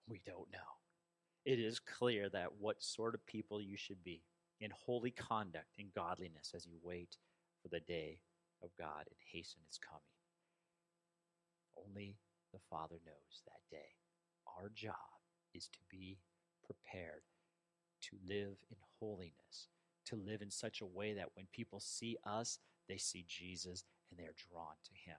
we 0.08 0.20
don't 0.24 0.52
know. 0.52 0.58
it 1.44 1.58
is 1.60 1.78
clear 1.78 2.28
that 2.30 2.54
what 2.58 2.82
sort 2.82 3.14
of 3.14 3.26
people 3.26 3.60
you 3.60 3.76
should 3.76 4.02
be 4.02 4.22
in 4.60 4.70
holy 4.86 5.10
conduct 5.10 5.78
and 5.78 5.92
godliness 5.94 6.52
as 6.54 6.66
you 6.66 6.78
wait 6.82 7.18
for 7.62 7.68
the 7.68 7.80
day 7.80 8.20
of 8.62 8.70
God 8.78 9.04
and 9.06 9.18
hasten 9.32 9.60
its 9.66 9.78
coming. 9.78 10.00
Only 11.76 12.16
the 12.52 12.60
Father 12.70 12.96
knows 13.04 13.42
that 13.46 13.60
day. 13.70 13.96
Our 14.58 14.70
job 14.74 14.94
is 15.54 15.68
to 15.68 15.78
be 15.90 16.18
prepared 16.64 17.22
to 18.02 18.16
live 18.26 18.56
in 18.70 18.76
holiness, 19.00 19.68
to 20.06 20.16
live 20.16 20.42
in 20.42 20.50
such 20.50 20.80
a 20.80 20.86
way 20.86 21.14
that 21.14 21.30
when 21.34 21.46
people 21.52 21.80
see 21.80 22.16
us, 22.24 22.58
they 22.88 22.96
see 22.96 23.24
Jesus 23.26 23.84
and 24.10 24.18
they're 24.18 24.34
drawn 24.50 24.74
to 24.84 25.10
him. 25.10 25.16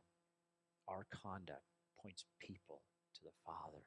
Our 0.88 1.06
conduct 1.12 1.64
points 2.02 2.26
people 2.40 2.82
to 3.16 3.22
the 3.24 3.32
Father. 3.46 3.84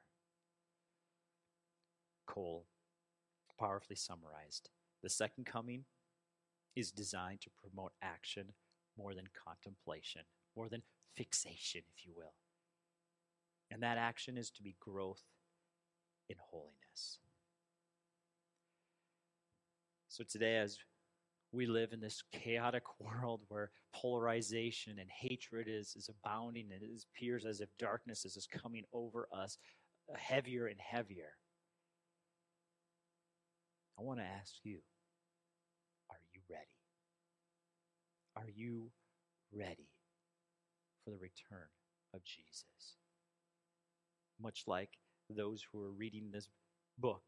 Cole 2.27 2.67
powerfully 3.59 3.97
summarized 3.97 4.71
the 5.03 5.09
second 5.09 5.47
coming 5.47 5.85
is 6.75 6.91
designed 6.91 7.41
to 7.43 7.51
promote 7.51 7.93
action 8.03 8.53
more 8.97 9.15
than 9.15 9.29
contemplation, 9.47 10.23
more 10.57 10.69
than 10.69 10.83
fixation, 11.17 11.83
if 11.97 12.05
you 12.05 12.13
will. 12.17 12.35
And 13.71 13.83
that 13.83 13.99
action 13.99 14.37
is 14.37 14.51
to 14.53 14.63
be 14.63 14.77
growth 14.81 15.23
in 16.29 16.37
holiness. 16.51 17.19
So 20.09 20.25
today, 20.25 20.57
as 20.57 20.79
we 21.53 21.67
live 21.67 21.93
in 21.93 22.01
this 22.01 22.23
chaotic 22.33 22.83
world 23.01 23.41
where 23.49 23.71
polarization 23.95 24.99
and 24.99 25.09
hatred 25.11 25.67
is, 25.69 25.95
is 25.97 26.09
abounding 26.09 26.69
and 26.73 26.83
it 26.83 27.05
appears 27.15 27.45
as 27.45 27.61
if 27.61 27.69
darkness 27.79 28.25
is 28.25 28.35
just 28.35 28.51
coming 28.51 28.85
over 28.93 29.29
us 29.33 29.59
uh, 30.13 30.17
heavier 30.17 30.67
and 30.67 30.81
heavier. 30.81 31.33
I 33.99 34.03
want 34.03 34.21
to 34.21 34.25
ask 34.25 34.55
you 34.63 34.79
are 36.11 36.21
you 36.33 36.41
ready? 36.49 36.67
Are 38.37 38.51
you 38.55 38.91
ready 39.53 39.89
for 41.05 41.11
the 41.11 41.19
return 41.19 41.69
of 42.15 42.23
Jesus? 42.25 42.97
Much 44.41 44.65
like 44.67 44.91
those 45.29 45.65
who 45.73 45.83
are 45.83 45.91
reading 45.91 46.31
this 46.31 46.49
book 46.99 47.25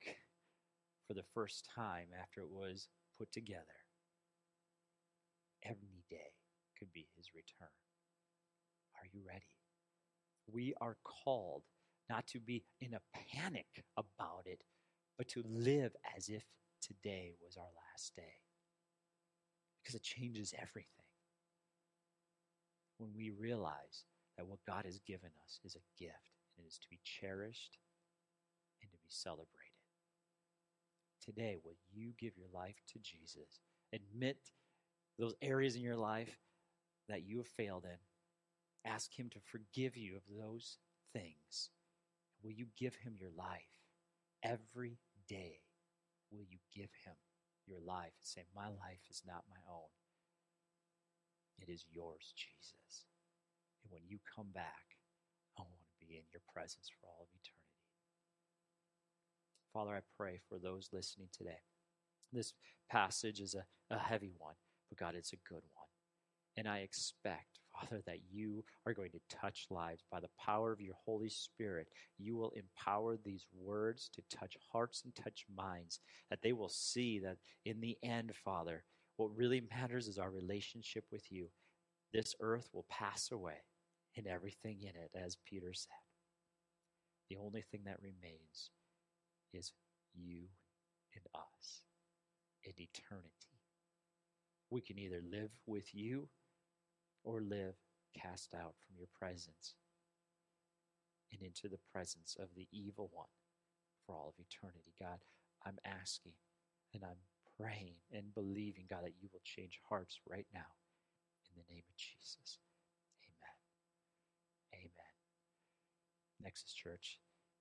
for 1.07 1.15
the 1.15 1.25
first 1.35 1.69
time 1.75 2.07
after 2.23 2.43
it 2.43 2.51
was 2.51 2.89
put 3.19 3.33
together. 3.33 3.80
Every 5.65 6.05
day 6.09 6.33
could 6.79 6.93
be 6.93 7.07
his 7.17 7.27
return. 7.35 7.69
Are 8.97 9.09
you 9.13 9.21
ready? 9.27 9.57
We 10.47 10.75
are 10.81 10.97
called 11.05 11.63
not 12.09 12.27
to 12.29 12.41
be 12.41 12.65
in 12.81 12.95
a 12.95 13.01
panic 13.35 13.85
about 13.97 14.43
it, 14.47 14.63
but 15.17 15.29
to 15.29 15.45
live 15.47 15.93
as 16.17 16.29
if 16.29 16.45
today 16.81 17.35
was 17.45 17.57
our 17.57 17.71
last 17.93 18.17
day. 18.17 18.41
Because 19.83 19.95
it 19.95 20.03
changes 20.03 20.55
everything. 20.59 21.07
When 22.99 23.11
we 23.15 23.31
realize 23.31 24.05
that 24.37 24.47
what 24.47 24.65
God 24.67 24.85
has 24.85 24.99
given 25.07 25.31
us 25.45 25.61
is 25.65 25.77
a 25.77 26.03
gift 26.03 26.15
and 26.57 26.67
is 26.67 26.79
to 26.79 26.89
be 26.89 27.01
cherished 27.05 27.79
and 28.83 28.91
to 28.91 28.97
be 28.97 29.09
celebrated. 29.09 29.47
Today, 31.25 31.59
will 31.65 31.77
you 31.93 32.13
give 32.19 32.37
your 32.37 32.49
life 32.53 32.77
to 32.93 32.99
Jesus? 32.99 33.61
Admit 33.93 34.39
those 35.21 35.35
areas 35.43 35.77
in 35.77 35.83
your 35.83 35.97
life 35.97 36.39
that 37.09 37.25
you 37.27 37.39
have 37.39 37.47
failed 37.47 37.85
in. 37.85 38.91
Ask 38.91 39.13
Him 39.19 39.29
to 39.31 39.39
forgive 39.41 39.97
you 39.97 40.17
of 40.17 40.23
those 40.39 40.79
things. 41.13 41.71
Will 42.43 42.53
you 42.53 42.67
give 42.79 42.95
Him 42.97 43.15
your 43.21 43.31
life 43.37 43.85
every 44.43 44.99
day? 45.29 45.61
Will 46.33 46.45
you 46.49 46.59
give 46.75 46.91
Him 47.05 47.15
your 47.67 47.81
life 47.81 48.13
and 48.19 48.25
say, 48.25 48.45
My 48.55 48.67
life 48.67 49.05
is 49.11 49.23
not 49.27 49.45
my 49.51 49.61
own? 49.71 49.91
It 51.61 51.71
is 51.71 51.85
yours, 51.93 52.33
Jesus. 52.35 53.05
And 53.85 53.93
when 53.93 54.03
you 54.09 54.19
come 54.35 54.49
back, 54.55 54.97
I 55.59 55.63
want 55.63 55.85
to 56.01 56.07
be 56.07 56.15
in 56.15 56.25
your 56.33 56.41
presence 56.55 56.89
for 56.89 57.07
all 57.07 57.29
of 57.29 57.29
eternity. 57.29 57.61
Father, 59.75 59.95
I 59.95 60.01
pray 60.17 60.41
for 60.49 60.59
those 60.59 60.89
listening 60.93 61.29
today. 61.37 61.61
This 62.33 62.55
passage 62.91 63.41
is 63.41 63.55
a, 63.55 63.95
a 63.95 63.99
heavy 63.99 64.33
one, 64.39 64.55
but 64.91 64.99
God, 64.99 65.15
it's 65.17 65.33
a 65.33 65.49
good 65.49 65.63
one. 65.75 65.87
And 66.57 66.69
I 66.69 66.79
expect, 66.79 67.61
Father, 67.81 68.03
that 68.07 68.19
you 68.31 68.65
are 68.85 68.93
going 68.93 69.13
to 69.13 69.21
touch 69.35 69.67
lives 69.71 70.05
by 70.11 70.21
the 70.21 70.29
power 70.39 70.73
of 70.73 70.81
your 70.81 70.97
Holy 71.05 71.31
Spirit. 71.31 71.87
You 72.19 72.37
will 72.37 72.53
empower 72.55 73.17
these 73.17 73.47
words 73.57 74.11
to 74.15 74.37
touch 74.37 74.57
hearts 74.73 75.03
and 75.05 75.15
touch 75.15 75.47
minds, 75.57 76.01
that 76.29 76.41
they 76.43 76.53
will 76.53 76.69
see 76.69 77.21
that 77.21 77.39
in 77.65 77.81
the 77.81 77.97
end, 78.03 78.33
Father, 78.45 78.85
what 79.17 79.37
really 79.37 79.63
matters 79.71 80.09
is 80.09 80.19
our 80.19 80.31
relationship 80.31 81.05
with 81.11 81.31
you. 81.31 81.49
This 82.13 82.35
earth 82.41 82.69
will 82.73 82.87
pass 82.91 83.31
away 83.31 83.63
and 84.17 84.27
everything 84.27 84.79
in 84.83 84.89
it, 84.91 85.11
as 85.15 85.37
Peter 85.49 85.73
said. 85.73 85.93
The 87.29 87.37
only 87.37 87.63
thing 87.63 87.83
that 87.85 88.03
remains 88.03 88.71
is 89.53 89.73
you 90.15 90.49
and 91.15 91.25
us 91.35 91.83
in 92.65 92.73
eternity. 92.77 93.60
We 94.71 94.81
can 94.81 94.99
either 94.99 95.21
live 95.31 95.51
with 95.67 95.95
you 95.95 96.29
or 97.25 97.41
live 97.41 97.75
cast 98.17 98.55
out 98.55 98.75
from 98.79 98.97
your 98.97 99.09
presence 99.19 99.75
and 101.33 101.43
into 101.43 101.69
the 101.69 101.81
presence 101.93 102.37
of 102.41 102.49
the 102.57 102.67
evil 102.73 103.11
one 103.13 103.31
for 104.07 104.15
all 104.15 104.35
of 104.37 104.45
eternity. 104.45 104.95
God, 104.99 105.19
I'm 105.65 105.79
asking 105.85 106.33
and 106.95 107.05
I'm 107.05 107.21
praying 107.59 107.95
and 108.13 108.35
believing, 108.35 108.85
God, 108.89 109.05
that 109.05 109.15
you 109.21 109.29
will 109.33 109.43
change 109.45 109.79
hearts 109.89 110.19
right 110.29 110.47
now 110.55 110.75
in 111.47 111.63
the 111.63 111.75
name 111.75 111.85
of 111.89 111.97
Jesus. 111.97 112.59
Amen. 113.25 114.85
Amen. 114.87 115.15
Nexus 116.43 116.73
Church, 116.73 117.19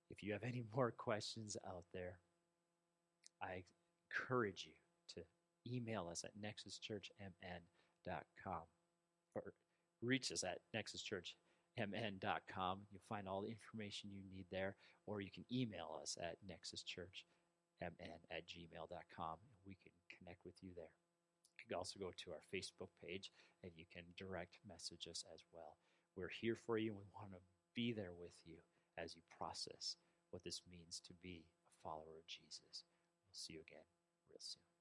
if 0.09 0.23
you 0.23 0.33
have 0.33 0.43
any 0.43 0.63
more 0.75 0.91
questions 0.91 1.57
out 1.67 1.85
there, 1.93 2.19
I 3.41 3.63
encourage 4.09 4.65
you 4.67 4.73
to 5.15 5.21
email 5.67 6.07
us 6.11 6.23
at 6.23 6.37
nexuschurchmn.com 6.39 8.63
or 9.35 9.53
reach 10.01 10.31
us 10.31 10.43
at 10.43 10.59
nexuschurchmn.com. 10.75 12.79
You'll 12.91 13.01
find 13.07 13.27
all 13.27 13.41
the 13.41 13.49
information 13.49 14.11
you 14.11 14.21
need 14.29 14.45
there, 14.51 14.75
or 15.05 15.21
you 15.21 15.31
can 15.33 15.45
email 15.51 15.97
us 16.01 16.17
at 16.21 16.37
nexuschurchmn 16.47 17.23
at 17.81 18.43
gmail.com 18.47 19.37
and 19.39 19.57
we 19.65 19.75
can 19.81 19.91
connect 20.17 20.45
with 20.45 20.61
you 20.61 20.71
there. 20.75 20.91
You 21.57 21.63
can 21.67 21.75
also 21.77 21.99
go 21.99 22.11
to 22.11 22.31
our 22.31 22.41
Facebook 22.53 22.89
page 23.03 23.31
and 23.63 23.71
you 23.75 23.85
can 23.91 24.03
direct 24.17 24.59
message 24.67 25.07
us 25.09 25.23
as 25.33 25.43
well. 25.53 25.77
We're 26.15 26.31
here 26.41 26.55
for 26.55 26.77
you 26.77 26.93
we 26.93 27.07
want 27.15 27.31
to 27.33 27.39
be 27.75 27.91
there 27.93 28.13
with 28.19 28.33
you 28.43 28.57
as 28.97 29.15
you 29.15 29.21
process 29.37 29.95
what 30.31 30.43
this 30.43 30.61
means 30.69 30.99
to 31.07 31.13
be 31.23 31.45
a 31.45 31.77
follower 31.81 32.19
of 32.19 32.27
Jesus. 32.27 32.83
We'll 33.27 33.33
see 33.33 33.53
you 33.53 33.61
again 33.61 33.85
real 34.29 34.39
soon. 34.39 34.78